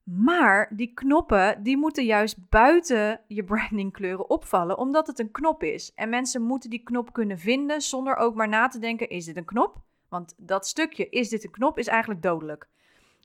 Maar 0.03 0.71
die 0.75 0.93
knoppen, 0.93 1.63
die 1.63 1.77
moeten 1.77 2.05
juist 2.05 2.49
buiten 2.49 3.21
je 3.27 3.43
brandingkleuren 3.43 4.29
opvallen, 4.29 4.77
omdat 4.77 5.07
het 5.07 5.19
een 5.19 5.31
knop 5.31 5.63
is. 5.63 5.91
En 5.95 6.09
mensen 6.09 6.41
moeten 6.41 6.69
die 6.69 6.83
knop 6.83 7.13
kunnen 7.13 7.39
vinden 7.39 7.81
zonder 7.81 8.15
ook 8.15 8.35
maar 8.35 8.47
na 8.47 8.67
te 8.67 8.79
denken, 8.79 9.09
is 9.09 9.25
dit 9.25 9.37
een 9.37 9.45
knop? 9.45 9.81
Want 10.09 10.33
dat 10.37 10.67
stukje, 10.67 11.09
is 11.09 11.29
dit 11.29 11.43
een 11.43 11.51
knop, 11.51 11.77
is 11.77 11.87
eigenlijk 11.87 12.21
dodelijk. 12.21 12.67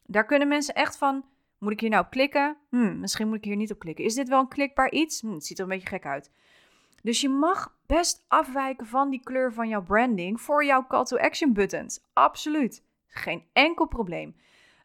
Daar 0.06 0.26
kunnen 0.26 0.48
mensen 0.48 0.74
echt 0.74 0.96
van, 0.96 1.24
moet 1.58 1.72
ik 1.72 1.80
hier 1.80 1.90
nou 1.90 2.06
klikken? 2.10 2.56
Hm, 2.70 3.00
misschien 3.00 3.28
moet 3.28 3.36
ik 3.36 3.44
hier 3.44 3.56
niet 3.56 3.72
op 3.72 3.78
klikken. 3.78 4.04
Is 4.04 4.14
dit 4.14 4.28
wel 4.28 4.40
een 4.40 4.48
klikbaar 4.48 4.90
iets? 4.90 5.20
Hm, 5.20 5.32
het 5.32 5.46
ziet 5.46 5.58
er 5.58 5.64
een 5.64 5.70
beetje 5.70 5.88
gek 5.88 6.06
uit. 6.06 6.30
Dus 7.04 7.20
je 7.20 7.28
mag 7.28 7.76
best 7.86 8.24
afwijken 8.28 8.86
van 8.86 9.10
die 9.10 9.20
kleur 9.20 9.52
van 9.52 9.68
jouw 9.68 9.82
branding 9.82 10.40
voor 10.40 10.64
jouw 10.64 10.86
call 10.86 11.04
to 11.04 11.16
action 11.16 11.52
buttons. 11.52 12.00
Absoluut. 12.12 12.82
Geen 13.06 13.44
enkel 13.52 13.86
probleem. 13.86 14.36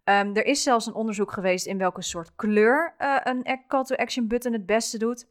Um, 0.04 0.36
er 0.36 0.46
is 0.46 0.64
zelfs 0.64 0.86
een 0.86 0.94
onderzoek 0.94 1.32
geweest 1.32 1.66
in 1.66 1.78
welke 1.78 2.02
soort 2.02 2.36
kleur 2.36 2.96
uh, 3.00 3.18
een 3.24 3.62
call 3.68 3.84
to 3.84 3.96
action 3.96 4.28
button 4.28 4.54
het 4.54 4.66
beste 4.66 4.98
doet. 4.98 5.28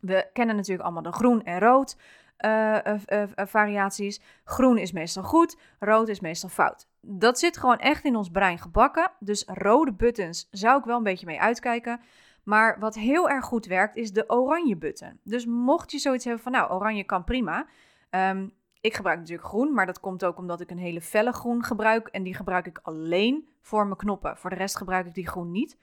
We 0.00 0.30
kennen 0.32 0.56
natuurlijk 0.56 0.82
allemaal 0.82 1.02
de 1.02 1.12
groen 1.12 1.44
en 1.44 1.58
rood 1.58 1.96
uh, 2.44 2.78
uh, 2.84 3.22
variaties. 3.34 4.20
Groen 4.44 4.78
is 4.78 4.92
meestal 4.92 5.22
goed, 5.22 5.56
rood 5.78 6.08
is 6.08 6.20
meestal 6.20 6.48
fout. 6.48 6.88
Dat 7.00 7.38
zit 7.38 7.56
gewoon 7.56 7.78
echt 7.78 8.04
in 8.04 8.16
ons 8.16 8.30
brein 8.30 8.58
gebakken. 8.58 9.12
Dus 9.18 9.44
rode 9.46 9.92
buttons 9.92 10.48
zou 10.50 10.78
ik 10.78 10.84
wel 10.84 10.96
een 10.96 11.02
beetje 11.02 11.26
mee 11.26 11.40
uitkijken. 11.40 12.00
Maar 12.42 12.78
wat 12.78 12.94
heel 12.94 13.28
erg 13.28 13.44
goed 13.44 13.66
werkt 13.66 13.96
is 13.96 14.12
de 14.12 14.24
oranje 14.28 14.76
button. 14.76 15.20
Dus 15.22 15.46
mocht 15.46 15.90
je 15.90 15.98
zoiets 15.98 16.24
hebben 16.24 16.42
van 16.42 16.52
nou, 16.52 16.72
oranje 16.72 17.04
kan 17.04 17.24
prima. 17.24 17.66
Um, 18.10 18.52
ik 18.80 18.94
gebruik 18.94 19.18
natuurlijk 19.18 19.48
groen, 19.48 19.74
maar 19.74 19.86
dat 19.86 20.00
komt 20.00 20.24
ook 20.24 20.38
omdat 20.38 20.60
ik 20.60 20.70
een 20.70 20.78
hele 20.78 21.00
felle 21.00 21.32
groen 21.32 21.64
gebruik. 21.64 22.08
En 22.08 22.22
die 22.22 22.34
gebruik 22.34 22.66
ik 22.66 22.78
alleen 22.82 23.48
voor 23.60 23.84
mijn 23.84 23.96
knoppen. 23.96 24.36
Voor 24.36 24.50
de 24.50 24.56
rest 24.56 24.76
gebruik 24.76 25.06
ik 25.06 25.14
die 25.14 25.28
groen 25.28 25.50
niet. 25.50 25.78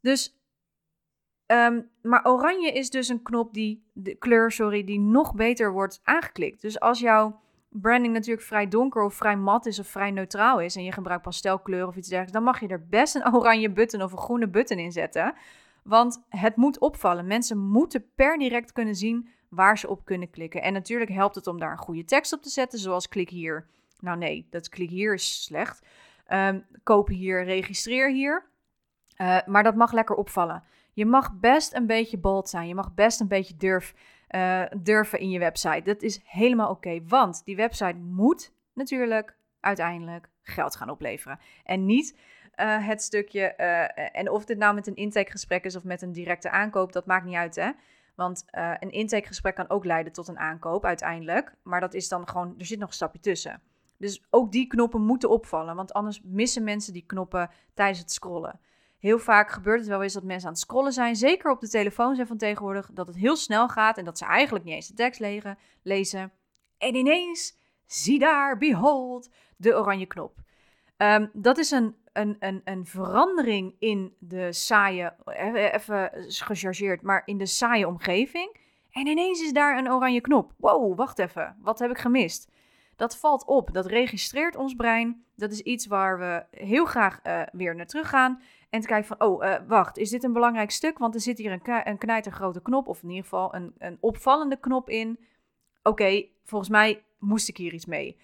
Dus, 0.00 0.38
um, 1.46 1.90
maar 2.02 2.26
oranje 2.26 2.72
is 2.72 2.90
dus 2.90 3.08
een 3.08 3.22
knop 3.22 3.54
die, 3.54 3.90
de 3.92 4.14
kleur, 4.14 4.50
sorry, 4.50 4.84
die 4.84 5.00
nog 5.00 5.34
beter 5.34 5.72
wordt 5.72 6.00
aangeklikt. 6.04 6.60
Dus 6.60 6.80
als 6.80 7.00
jouw 7.00 7.40
branding 7.68 8.14
natuurlijk 8.14 8.46
vrij 8.46 8.68
donker 8.68 9.02
of 9.02 9.14
vrij 9.14 9.36
mat 9.36 9.66
is 9.66 9.78
of 9.78 9.86
vrij 9.86 10.10
neutraal 10.10 10.60
is 10.60 10.76
en 10.76 10.84
je 10.84 10.92
gebruikt 10.92 11.22
pastelkleur 11.22 11.86
of 11.86 11.96
iets 11.96 12.08
dergelijks, 12.08 12.32
dan 12.32 12.42
mag 12.42 12.60
je 12.60 12.68
er 12.68 12.86
best 12.88 13.14
een 13.14 13.34
oranje 13.34 13.70
button 13.70 14.02
of 14.02 14.12
een 14.12 14.18
groene 14.18 14.48
button 14.48 14.78
in 14.78 14.92
zetten. 14.92 15.34
Want 15.82 16.24
het 16.28 16.56
moet 16.56 16.78
opvallen. 16.78 17.26
Mensen 17.26 17.58
moeten 17.58 18.04
per 18.14 18.38
direct 18.38 18.72
kunnen 18.72 18.94
zien 18.94 19.28
waar 19.48 19.78
ze 19.78 19.88
op 19.88 20.04
kunnen 20.04 20.30
klikken. 20.30 20.62
En 20.62 20.72
natuurlijk 20.72 21.10
helpt 21.10 21.34
het 21.34 21.46
om 21.46 21.58
daar 21.58 21.72
een 21.72 21.78
goede 21.78 22.04
tekst 22.04 22.32
op 22.32 22.42
te 22.42 22.50
zetten, 22.50 22.78
zoals 22.78 23.08
klik 23.08 23.30
hier. 23.30 23.66
Nou 23.98 24.18
nee, 24.18 24.46
dat 24.50 24.68
klik 24.68 24.90
hier 24.90 25.14
is 25.14 25.42
slecht. 25.42 25.86
Um, 26.28 26.66
koop 26.82 27.08
hier, 27.08 27.44
registreer 27.44 28.10
hier. 28.10 28.50
Uh, 29.16 29.38
maar 29.46 29.62
dat 29.62 29.74
mag 29.74 29.92
lekker 29.92 30.16
opvallen. 30.16 30.62
Je 30.92 31.06
mag 31.06 31.38
best 31.38 31.74
een 31.74 31.86
beetje 31.86 32.18
bold 32.18 32.48
zijn. 32.48 32.68
Je 32.68 32.74
mag 32.74 32.94
best 32.94 33.20
een 33.20 33.28
beetje 33.28 33.56
durf, 33.56 33.94
uh, 34.30 34.64
durven 34.76 35.18
in 35.18 35.30
je 35.30 35.38
website. 35.38 35.82
Dat 35.82 36.02
is 36.02 36.20
helemaal 36.24 36.70
oké. 36.70 37.02
Want 37.06 37.44
die 37.44 37.56
website 37.56 37.96
moet 37.98 38.52
natuurlijk 38.74 39.36
uiteindelijk 39.60 40.28
geld 40.42 40.76
gaan 40.76 40.90
opleveren. 40.90 41.38
En 41.64 41.86
niet 41.86 42.18
uh, 42.56 42.86
het 42.86 43.02
stukje. 43.02 43.42
en 44.12 44.30
of 44.30 44.44
dit 44.44 44.58
nou 44.58 44.74
met 44.74 44.86
een 44.86 44.96
intakegesprek 44.96 45.64
is 45.64 45.76
of 45.76 45.84
met 45.84 46.02
een 46.02 46.12
directe 46.12 46.50
aankoop, 46.50 46.92
dat 46.92 47.06
maakt 47.06 47.24
niet 47.24 47.34
uit. 47.34 47.54
Hè? 47.54 47.70
Want 48.14 48.44
uh, 48.52 48.72
een 48.78 48.90
intakegesprek 48.90 49.54
kan 49.54 49.70
ook 49.70 49.84
leiden 49.84 50.12
tot 50.12 50.28
een 50.28 50.38
aankoop 50.38 50.84
uiteindelijk. 50.84 51.54
Maar 51.62 51.80
dat 51.80 51.94
is 51.94 52.08
dan 52.08 52.28
gewoon, 52.28 52.54
er 52.58 52.66
zit 52.66 52.78
nog 52.78 52.88
een 52.88 52.94
stapje 52.94 53.20
tussen. 53.20 53.60
Dus 53.96 54.24
ook 54.30 54.52
die 54.52 54.66
knoppen 54.66 55.00
moeten 55.00 55.30
opvallen. 55.30 55.76
Want 55.76 55.92
anders 55.92 56.20
missen 56.24 56.64
mensen 56.64 56.92
die 56.92 57.06
knoppen 57.06 57.50
tijdens 57.74 57.98
het 57.98 58.12
scrollen. 58.12 58.60
Heel 58.98 59.18
vaak 59.18 59.50
gebeurt 59.50 59.80
het 59.80 59.88
wel 59.88 60.02
eens 60.02 60.12
dat 60.12 60.22
mensen 60.22 60.46
aan 60.46 60.52
het 60.52 60.62
scrollen 60.62 60.92
zijn. 60.92 61.16
Zeker 61.16 61.50
op 61.50 61.60
de 61.60 61.68
telefoon 61.68 62.14
zijn 62.14 62.26
van 62.26 62.36
tegenwoordig. 62.36 62.90
Dat 62.92 63.06
het 63.06 63.16
heel 63.16 63.36
snel 63.36 63.68
gaat 63.68 63.98
en 63.98 64.04
dat 64.04 64.18
ze 64.18 64.24
eigenlijk 64.24 64.64
niet 64.64 64.74
eens 64.74 64.88
de 64.88 64.94
tekst 64.94 65.20
lezen. 65.82 66.32
En 66.78 66.94
ineens, 66.94 67.58
zie 67.86 68.18
daar, 68.18 68.58
behold, 68.58 69.30
de 69.56 69.74
oranje 69.76 70.06
knop. 70.06 70.40
Um, 70.96 71.30
dat 71.32 71.58
is 71.58 71.70
een 71.70 71.96
een, 72.12 72.36
een, 72.38 72.60
een 72.64 72.86
verandering 72.86 73.74
in 73.78 74.14
de 74.18 74.52
saaie, 74.52 75.12
even 75.72 76.10
gechargeerd, 76.28 77.02
maar 77.02 77.22
in 77.24 77.38
de 77.38 77.46
saaie 77.46 77.86
omgeving. 77.86 78.56
En 78.90 79.06
ineens 79.06 79.42
is 79.42 79.52
daar 79.52 79.78
een 79.78 79.92
oranje 79.92 80.20
knop. 80.20 80.52
Wow, 80.56 80.96
wacht 80.96 81.18
even, 81.18 81.56
wat 81.60 81.78
heb 81.78 81.90
ik 81.90 81.98
gemist? 81.98 82.50
Dat 82.96 83.16
valt 83.16 83.46
op, 83.46 83.72
dat 83.72 83.86
registreert 83.86 84.56
ons 84.56 84.74
brein. 84.74 85.24
Dat 85.36 85.50
is 85.50 85.60
iets 85.60 85.86
waar 85.86 86.18
we 86.18 86.44
heel 86.50 86.84
graag 86.84 87.20
uh, 87.26 87.42
weer 87.52 87.74
naar 87.74 87.86
terug 87.86 88.08
gaan. 88.08 88.42
En 88.70 88.80
te 88.80 88.86
kijken 88.86 89.06
van, 89.06 89.28
oh, 89.28 89.54
wacht, 89.66 89.98
is 89.98 90.10
dit 90.10 90.24
een 90.24 90.32
belangrijk 90.32 90.70
stuk? 90.70 90.98
Want 90.98 91.14
er 91.14 91.20
zit 91.20 91.38
hier 91.38 91.52
een, 91.52 91.88
een 91.88 91.98
knijtergrote 91.98 92.62
knop, 92.62 92.88
of 92.88 93.02
in 93.02 93.08
ieder 93.08 93.22
geval 93.24 93.54
een, 93.54 93.74
een 93.78 93.98
opvallende 94.00 94.56
knop 94.56 94.88
in. 94.88 95.18
Oké, 95.82 96.24
volgens 96.44 96.70
mij 96.70 97.02
moest 97.18 97.48
ik 97.48 97.56
hier 97.56 97.72
iets 97.72 97.86
mee. 97.86 98.16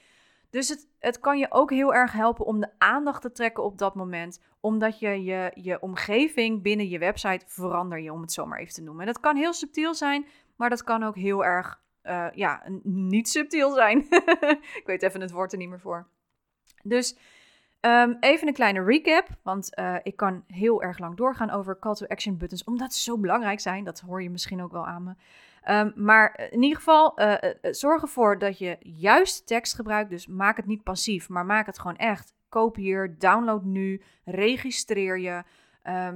Dus 0.50 0.68
het, 0.68 0.88
het 0.98 1.18
kan 1.18 1.38
je 1.38 1.46
ook 1.50 1.70
heel 1.70 1.94
erg 1.94 2.12
helpen 2.12 2.46
om 2.46 2.60
de 2.60 2.70
aandacht 2.78 3.22
te 3.22 3.32
trekken 3.32 3.64
op 3.64 3.78
dat 3.78 3.94
moment. 3.94 4.40
Omdat 4.60 4.98
je 4.98 5.22
je, 5.22 5.50
je 5.54 5.80
omgeving 5.80 6.62
binnen 6.62 6.88
je 6.88 6.98
website 6.98 7.44
verander 7.46 8.00
je, 8.00 8.12
om 8.12 8.20
het 8.20 8.32
zo 8.32 8.46
maar 8.46 8.58
even 8.58 8.74
te 8.74 8.82
noemen. 8.82 9.06
En 9.06 9.12
dat 9.12 9.20
kan 9.20 9.36
heel 9.36 9.52
subtiel 9.52 9.94
zijn, 9.94 10.26
maar 10.56 10.70
dat 10.70 10.84
kan 10.84 11.02
ook 11.02 11.16
heel 11.16 11.44
erg, 11.44 11.80
uh, 12.02 12.26
ja, 12.32 12.62
niet 12.82 13.28
subtiel 13.28 13.72
zijn. 13.72 13.98
ik 14.80 14.82
weet 14.84 15.02
even 15.02 15.20
het 15.20 15.30
woord 15.30 15.52
er 15.52 15.58
niet 15.58 15.68
meer 15.68 15.80
voor. 15.80 16.06
Dus 16.82 17.18
um, 17.80 18.16
even 18.20 18.48
een 18.48 18.54
kleine 18.54 18.84
recap, 18.84 19.28
want 19.42 19.78
uh, 19.78 19.96
ik 20.02 20.16
kan 20.16 20.44
heel 20.46 20.82
erg 20.82 20.98
lang 20.98 21.16
doorgaan 21.16 21.50
over 21.50 21.78
call 21.78 21.94
to 21.94 22.06
action 22.06 22.36
buttons, 22.36 22.64
omdat 22.64 22.94
ze 22.94 23.02
zo 23.02 23.18
belangrijk 23.18 23.60
zijn. 23.60 23.84
Dat 23.84 24.00
hoor 24.00 24.22
je 24.22 24.30
misschien 24.30 24.62
ook 24.62 24.72
wel 24.72 24.86
aan 24.86 25.02
me. 25.04 25.14
Um, 25.70 25.92
maar 25.96 26.48
in 26.50 26.62
ieder 26.62 26.76
geval, 26.76 27.20
uh, 27.20 27.34
zorg 27.60 28.02
ervoor 28.02 28.38
dat 28.38 28.58
je 28.58 28.76
juist 28.80 29.46
tekst 29.46 29.74
gebruikt. 29.74 30.10
Dus 30.10 30.26
maak 30.26 30.56
het 30.56 30.66
niet 30.66 30.82
passief, 30.82 31.28
maar 31.28 31.46
maak 31.46 31.66
het 31.66 31.78
gewoon 31.78 31.96
echt. 31.96 32.34
Koop 32.48 32.76
hier, 32.76 33.18
download 33.18 33.62
nu, 33.62 34.02
registreer 34.24 35.18
je, 35.18 35.42
uh, 35.84 36.08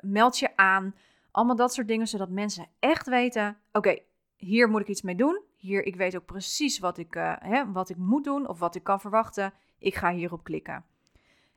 meld 0.00 0.38
je 0.38 0.56
aan. 0.56 0.94
Allemaal 1.30 1.56
dat 1.56 1.74
soort 1.74 1.88
dingen, 1.88 2.06
zodat 2.06 2.28
mensen 2.28 2.66
echt 2.78 3.06
weten: 3.06 3.56
oké, 3.72 3.98
hier 4.36 4.68
moet 4.68 4.80
ik 4.80 4.88
iets 4.88 5.02
mee 5.02 5.16
doen. 5.16 5.42
Hier, 5.56 5.84
ik 5.84 5.96
weet 5.96 6.16
ook 6.16 6.26
precies 6.26 6.78
wat 6.78 6.98
ik, 6.98 7.14
hè, 7.40 7.72
wat 7.72 7.88
ik 7.88 7.96
moet 7.96 8.24
doen 8.24 8.48
of 8.48 8.58
wat 8.58 8.74
ik 8.74 8.82
kan 8.84 9.00
verwachten. 9.00 9.52
Ik 9.78 9.94
ga 9.94 10.12
hierop 10.12 10.44
klikken. 10.44 10.84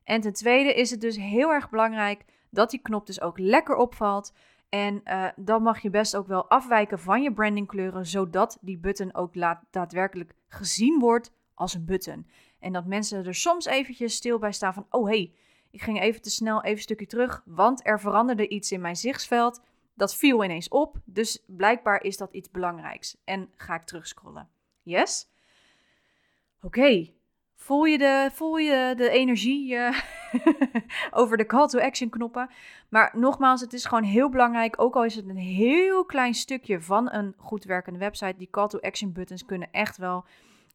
En 0.03 0.21
ten 0.21 0.33
tweede 0.33 0.73
is 0.73 0.91
het 0.91 1.01
dus 1.01 1.17
heel 1.17 1.49
erg 1.51 1.69
belangrijk 1.69 2.25
dat 2.49 2.69
die 2.69 2.81
knop 2.81 3.05
dus 3.05 3.21
ook 3.21 3.39
lekker 3.39 3.75
opvalt. 3.75 4.33
En 4.69 5.01
uh, 5.03 5.27
dan 5.35 5.63
mag 5.63 5.81
je 5.81 5.89
best 5.89 6.15
ook 6.15 6.27
wel 6.27 6.49
afwijken 6.49 6.99
van 6.99 7.21
je 7.21 7.33
brandingkleuren, 7.33 8.05
zodat 8.05 8.57
die 8.61 8.77
button 8.77 9.15
ook 9.15 9.35
laat, 9.35 9.63
daadwerkelijk 9.69 10.33
gezien 10.47 10.99
wordt 10.99 11.33
als 11.53 11.73
een 11.73 11.85
button. 11.85 12.27
En 12.59 12.73
dat 12.73 12.85
mensen 12.85 13.25
er 13.25 13.35
soms 13.35 13.65
eventjes 13.65 14.15
stil 14.15 14.39
bij 14.39 14.51
staan 14.51 14.73
van, 14.73 14.85
oh 14.89 15.07
hey, 15.07 15.33
Ik 15.71 15.81
ging 15.81 16.01
even 16.01 16.21
te 16.21 16.29
snel 16.29 16.63
even 16.63 16.75
een 16.75 16.81
stukje 16.81 17.05
terug, 17.05 17.43
want 17.45 17.87
er 17.87 17.99
veranderde 17.99 18.47
iets 18.47 18.71
in 18.71 18.81
mijn 18.81 18.95
zichtsveld. 18.95 19.61
Dat 19.93 20.15
viel 20.15 20.43
ineens 20.43 20.67
op, 20.67 20.97
dus 21.05 21.43
blijkbaar 21.47 22.03
is 22.03 22.17
dat 22.17 22.33
iets 22.33 22.51
belangrijks. 22.51 23.17
En 23.23 23.49
ga 23.55 23.75
ik 23.75 23.83
terugscrollen. 23.83 24.49
Yes? 24.83 25.29
Oké, 26.61 27.09
voel, 27.55 27.83
je 27.85 27.97
de, 27.97 28.29
voel 28.33 28.57
je 28.57 28.93
de 28.97 29.09
energie 29.09 29.73
uh, 29.73 29.99
over 31.11 31.37
de 31.37 31.45
call 31.45 31.67
to 31.67 31.79
action 31.79 32.09
knoppen? 32.09 32.49
Maar 32.89 33.11
nogmaals, 33.13 33.61
het 33.61 33.73
is 33.73 33.85
gewoon 33.85 34.03
heel 34.03 34.29
belangrijk, 34.29 34.81
ook 34.81 34.95
al 34.95 35.03
is 35.03 35.15
het 35.15 35.29
een 35.29 35.37
heel 35.37 36.05
klein 36.05 36.33
stukje 36.33 36.81
van 36.81 37.11
een 37.11 37.33
goed 37.37 37.63
werkende 37.63 37.99
website, 37.99 38.37
die 38.37 38.49
call 38.49 38.67
to 38.67 38.79
action 38.79 39.11
buttons 39.11 39.45
kunnen 39.45 39.71
echt 39.71 39.97
wel 39.97 40.25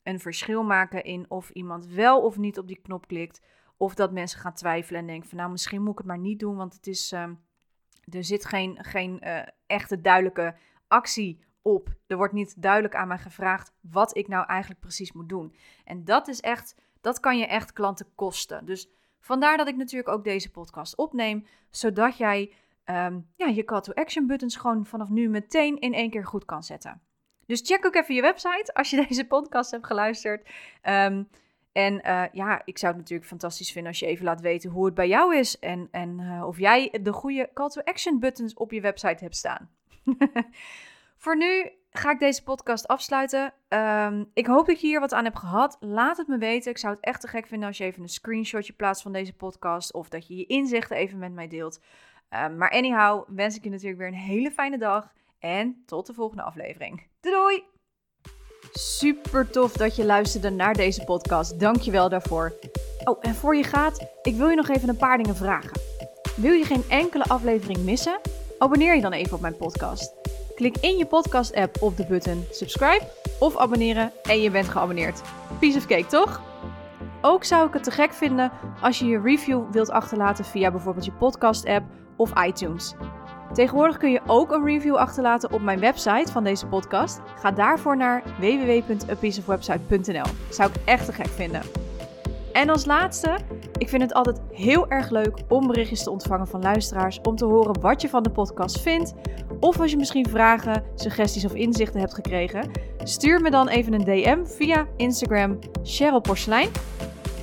een 0.03 0.21
verschil 0.21 0.65
maken 0.65 1.05
in 1.05 1.25
of 1.29 1.51
iemand 1.51 1.87
wel 1.87 2.23
of 2.23 2.37
niet 2.37 2.59
op 2.59 2.67
die 2.67 2.81
knop 2.83 3.07
klikt. 3.07 3.41
Of 3.77 3.95
dat 3.95 4.13
mensen 4.13 4.41
gaan 4.41 4.55
twijfelen 4.55 5.01
en 5.01 5.07
denken 5.07 5.29
van 5.29 5.39
nou 5.39 5.51
misschien 5.51 5.83
moet 5.83 5.93
ik 5.93 5.99
het 5.99 6.07
maar 6.07 6.19
niet 6.19 6.39
doen, 6.39 6.57
want 6.57 6.75
het 6.75 6.87
is, 6.87 7.13
uh, 7.13 7.29
er 8.11 8.25
zit 8.25 8.45
geen, 8.45 8.79
geen 8.85 9.21
uh, 9.25 9.39
echte 9.67 10.01
duidelijke 10.01 10.57
actie 10.89 11.45
op. 11.63 11.95
Er 12.07 12.17
wordt 12.17 12.33
niet 12.33 12.63
duidelijk 12.63 12.95
aan 12.95 13.09
mij 13.09 13.19
gevraagd 13.19 13.73
wat 13.81 14.17
ik 14.17 14.29
nou 14.29 14.47
eigenlijk 14.47 14.81
precies 14.81 15.13
moet 15.13 15.29
doen. 15.29 15.55
En 15.85 16.05
dat 16.05 16.29
is 16.29 16.41
echt, 16.41 16.77
dat 17.01 17.21
kan 17.21 17.39
je 17.39 17.47
echt 17.47 17.73
klanten 17.73 18.07
kosten. 18.15 18.65
Dus 18.65 18.89
vandaar 19.25 19.57
dat 19.57 19.69
ik 19.69 19.77
natuurlijk 19.77 20.09
ook 20.09 20.25
deze 20.25 20.51
podcast 20.51 20.97
opneem, 20.97 21.47
zodat 21.71 22.17
jij 22.17 22.53
um, 22.85 23.27
ja, 23.37 23.47
je 23.47 23.65
call 23.65 23.81
to 23.81 23.93
action 23.93 24.27
buttons 24.27 24.57
gewoon 24.57 24.87
vanaf 24.87 25.09
nu 25.09 25.29
meteen 25.29 25.79
in 25.79 25.95
één 25.95 26.11
keer 26.11 26.27
goed 26.27 26.45
kan 26.45 26.63
zetten. 26.63 27.03
Dus 27.47 27.61
check 27.61 27.87
ook 27.87 27.95
even 27.95 28.15
je 28.15 28.21
website 28.21 28.75
als 28.75 28.91
je 28.91 28.97
deze 29.09 29.27
podcast 29.27 29.71
hebt 29.71 29.87
geluisterd. 29.87 30.49
Um, 30.83 31.29
en 31.73 31.95
uh, 31.95 32.25
ja, 32.33 32.63
ik 32.65 32.79
zou 32.79 32.93
het 32.93 33.01
natuurlijk 33.01 33.29
fantastisch 33.29 33.73
vinden 33.73 33.91
als 33.91 34.01
je 34.01 34.07
even 34.07 34.25
laat 34.25 34.41
weten 34.41 34.71
hoe 34.71 34.85
het 34.85 34.95
bij 34.95 35.09
jou 35.09 35.37
is. 35.37 35.59
En, 35.59 35.89
en 35.91 36.19
uh, 36.21 36.47
of 36.47 36.59
jij 36.59 36.99
de 37.03 37.13
goede 37.13 37.51
call 37.55 37.69
to 37.69 37.81
action 37.85 38.19
buttons 38.19 38.55
op 38.55 38.73
je 38.73 38.81
website 38.81 39.25
hebt 39.25 39.37
staan. 39.37 39.71
Voor 41.23 41.37
nu 41.37 41.73
ga 41.99 42.11
ik 42.11 42.19
deze 42.19 42.43
podcast 42.43 42.87
afsluiten. 42.87 43.53
Um, 43.69 44.31
ik 44.35 44.47
hoop 44.47 44.67
dat 44.67 44.81
je 44.81 44.87
hier 44.87 45.01
wat 45.01 45.13
aan 45.13 45.25
hebt 45.25 45.39
gehad. 45.39 45.77
Laat 45.81 46.17
het 46.17 46.27
me 46.27 46.39
weten. 46.39 46.71
Ik 46.71 46.79
zou 46.79 46.95
het 46.95 47.05
echt 47.05 47.21
te 47.21 47.29
gek 47.29 47.47
vinden 47.47 47.69
als 47.69 47.79
je 47.79 47.85
even 47.85 48.03
een 48.03 48.09
screenshotje 48.09 48.73
plaatst 48.73 49.03
van 49.03 49.13
deze 49.13 49.33
podcast. 49.33 49.93
Of 49.93 50.09
dat 50.09 50.27
je 50.27 50.37
je 50.37 50.47
inzichten 50.47 50.97
even 50.97 51.19
met 51.19 51.33
mij 51.33 51.49
deelt. 51.49 51.81
Um, 52.31 52.57
maar 52.57 52.71
anyhow, 52.71 53.29
wens 53.29 53.57
ik 53.57 53.65
je 53.65 53.71
natuurlijk 53.71 53.99
weer 53.99 54.09
een 54.09 54.15
hele 54.15 54.51
fijne 54.51 54.79
dag. 54.79 55.13
En 55.39 55.83
tot 55.87 56.07
de 56.07 56.15
volgende 56.15 56.43
aflevering. 56.43 57.07
Doei 57.21 57.37
doei! 57.37 57.65
Super 58.73 59.51
tof 59.51 59.73
dat 59.73 59.97
je 59.97 60.05
luisterde 60.05 60.51
naar 60.51 60.75
deze 60.75 61.05
podcast. 61.05 61.61
Dank 61.61 61.77
je 61.77 61.91
wel 61.91 62.09
daarvoor. 62.09 62.53
Oh, 63.05 63.19
en 63.21 63.35
voor 63.35 63.57
je 63.57 63.63
gaat, 63.63 64.07
ik 64.23 64.35
wil 64.35 64.49
je 64.49 64.57
nog 64.57 64.69
even 64.69 64.89
een 64.89 64.97
paar 64.97 65.17
dingen 65.17 65.37
vragen. 65.37 65.81
Wil 66.37 66.53
je 66.53 66.65
geen 66.65 66.85
enkele 66.89 67.25
aflevering 67.25 67.79
missen? 67.79 68.21
Abonneer 68.59 68.95
je 68.95 69.01
dan 69.01 69.13
even 69.13 69.35
op 69.35 69.41
mijn 69.41 69.57
podcast. 69.57 70.15
Klik 70.55 70.77
in 70.81 70.97
je 70.97 71.07
podcast-app 71.07 71.83
op 71.83 71.97
de 71.97 72.07
button 72.07 72.45
subscribe 72.51 73.07
of 73.39 73.57
abonneren 73.57 74.13
en 74.23 74.41
je 74.41 74.51
bent 74.51 74.69
geabonneerd. 74.69 75.23
Piece 75.59 75.79
of 75.79 75.87
cake, 75.87 76.07
toch? 76.07 76.43
Ook 77.23 77.45
zou 77.45 77.67
ik 77.67 77.73
het 77.73 77.85
te 77.85 77.91
gek 77.91 78.13
vinden 78.13 78.53
als 78.81 78.99
je 78.99 79.07
je 79.07 79.21
review 79.21 79.63
wilt 79.71 79.91
achterlaten 79.91 80.45
via 80.45 80.71
bijvoorbeeld 80.71 81.05
je 81.05 81.13
podcast-app 81.13 81.85
of 82.17 82.45
iTunes. 82.47 82.95
Tegenwoordig 83.53 83.97
kun 83.97 84.11
je 84.11 84.21
ook 84.27 84.53
een 84.53 84.65
review 84.65 84.97
achterlaten 84.97 85.53
op 85.53 85.63
mijn 85.63 85.81
website 85.81 86.33
van 86.33 86.45
deze 86.45 86.67
podcast. 86.67 87.21
Ga 87.37 87.51
daarvoor 87.51 87.97
naar 87.97 88.23
www.apieceofwebsite.nl. 88.39 90.27
Zou 90.51 90.71
ik 90.71 90.77
echt 90.85 91.07
te 91.07 91.13
gek 91.13 91.29
vinden. 91.29 91.84
En 92.55 92.69
als 92.69 92.85
laatste, 92.85 93.39
ik 93.79 93.89
vind 93.89 94.03
het 94.03 94.15
altijd 94.15 94.41
heel 94.53 94.91
erg 94.91 95.11
leuk 95.11 95.39
om 95.49 95.67
berichtjes 95.67 96.03
te 96.03 96.11
ontvangen 96.11 96.47
van 96.47 96.63
luisteraars 96.63 97.21
om 97.23 97.37
te 97.37 97.45
horen 97.45 97.81
wat 97.81 98.03
je 98.03 98.09
van 98.09 98.23
de 98.23 98.31
podcast 98.31 98.81
vindt. 98.81 99.15
Of 99.61 99.81
als 99.81 99.91
je 99.91 99.97
misschien 99.97 100.29
vragen, 100.29 100.83
suggesties 100.95 101.45
of 101.45 101.55
inzichten 101.55 102.01
hebt 102.01 102.15
gekregen, 102.15 102.71
stuur 103.05 103.41
me 103.41 103.51
dan 103.51 103.69
even 103.69 103.93
een 103.93 104.05
DM 104.05 104.45
via 104.45 104.87
Instagram 104.97 105.59
Cheryl 105.83 106.21
Porcelein. 106.21 106.69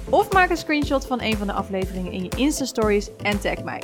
Of 0.10 0.34
maak 0.34 0.50
een 0.50 0.58
screenshot 0.58 1.06
van 1.06 1.22
een 1.22 1.38
van 1.38 1.48
de 1.48 1.54
afleveringen 1.54 2.12
in 2.12 2.24
je 2.24 2.30
Insta-stories 2.38 3.16
en 3.16 3.40
tag 3.40 3.64
mij. 3.64 3.82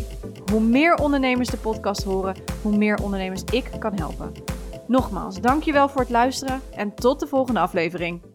Hoe 0.52 0.62
meer 0.62 0.96
ondernemers 0.96 1.50
de 1.50 1.58
podcast 1.58 2.04
horen, 2.04 2.36
hoe 2.62 2.78
meer 2.78 3.04
ondernemers 3.04 3.44
ik 3.52 3.70
kan 3.80 3.94
helpen. 3.98 4.32
Nogmaals, 4.88 5.42
dankjewel 5.42 5.90
voor 5.90 6.02
het 6.02 6.10
luisteren 6.10 6.62
en 6.72 6.96
tot 6.96 7.20
de 7.20 7.28
volgende 7.28 7.60
aflevering. 7.60 8.27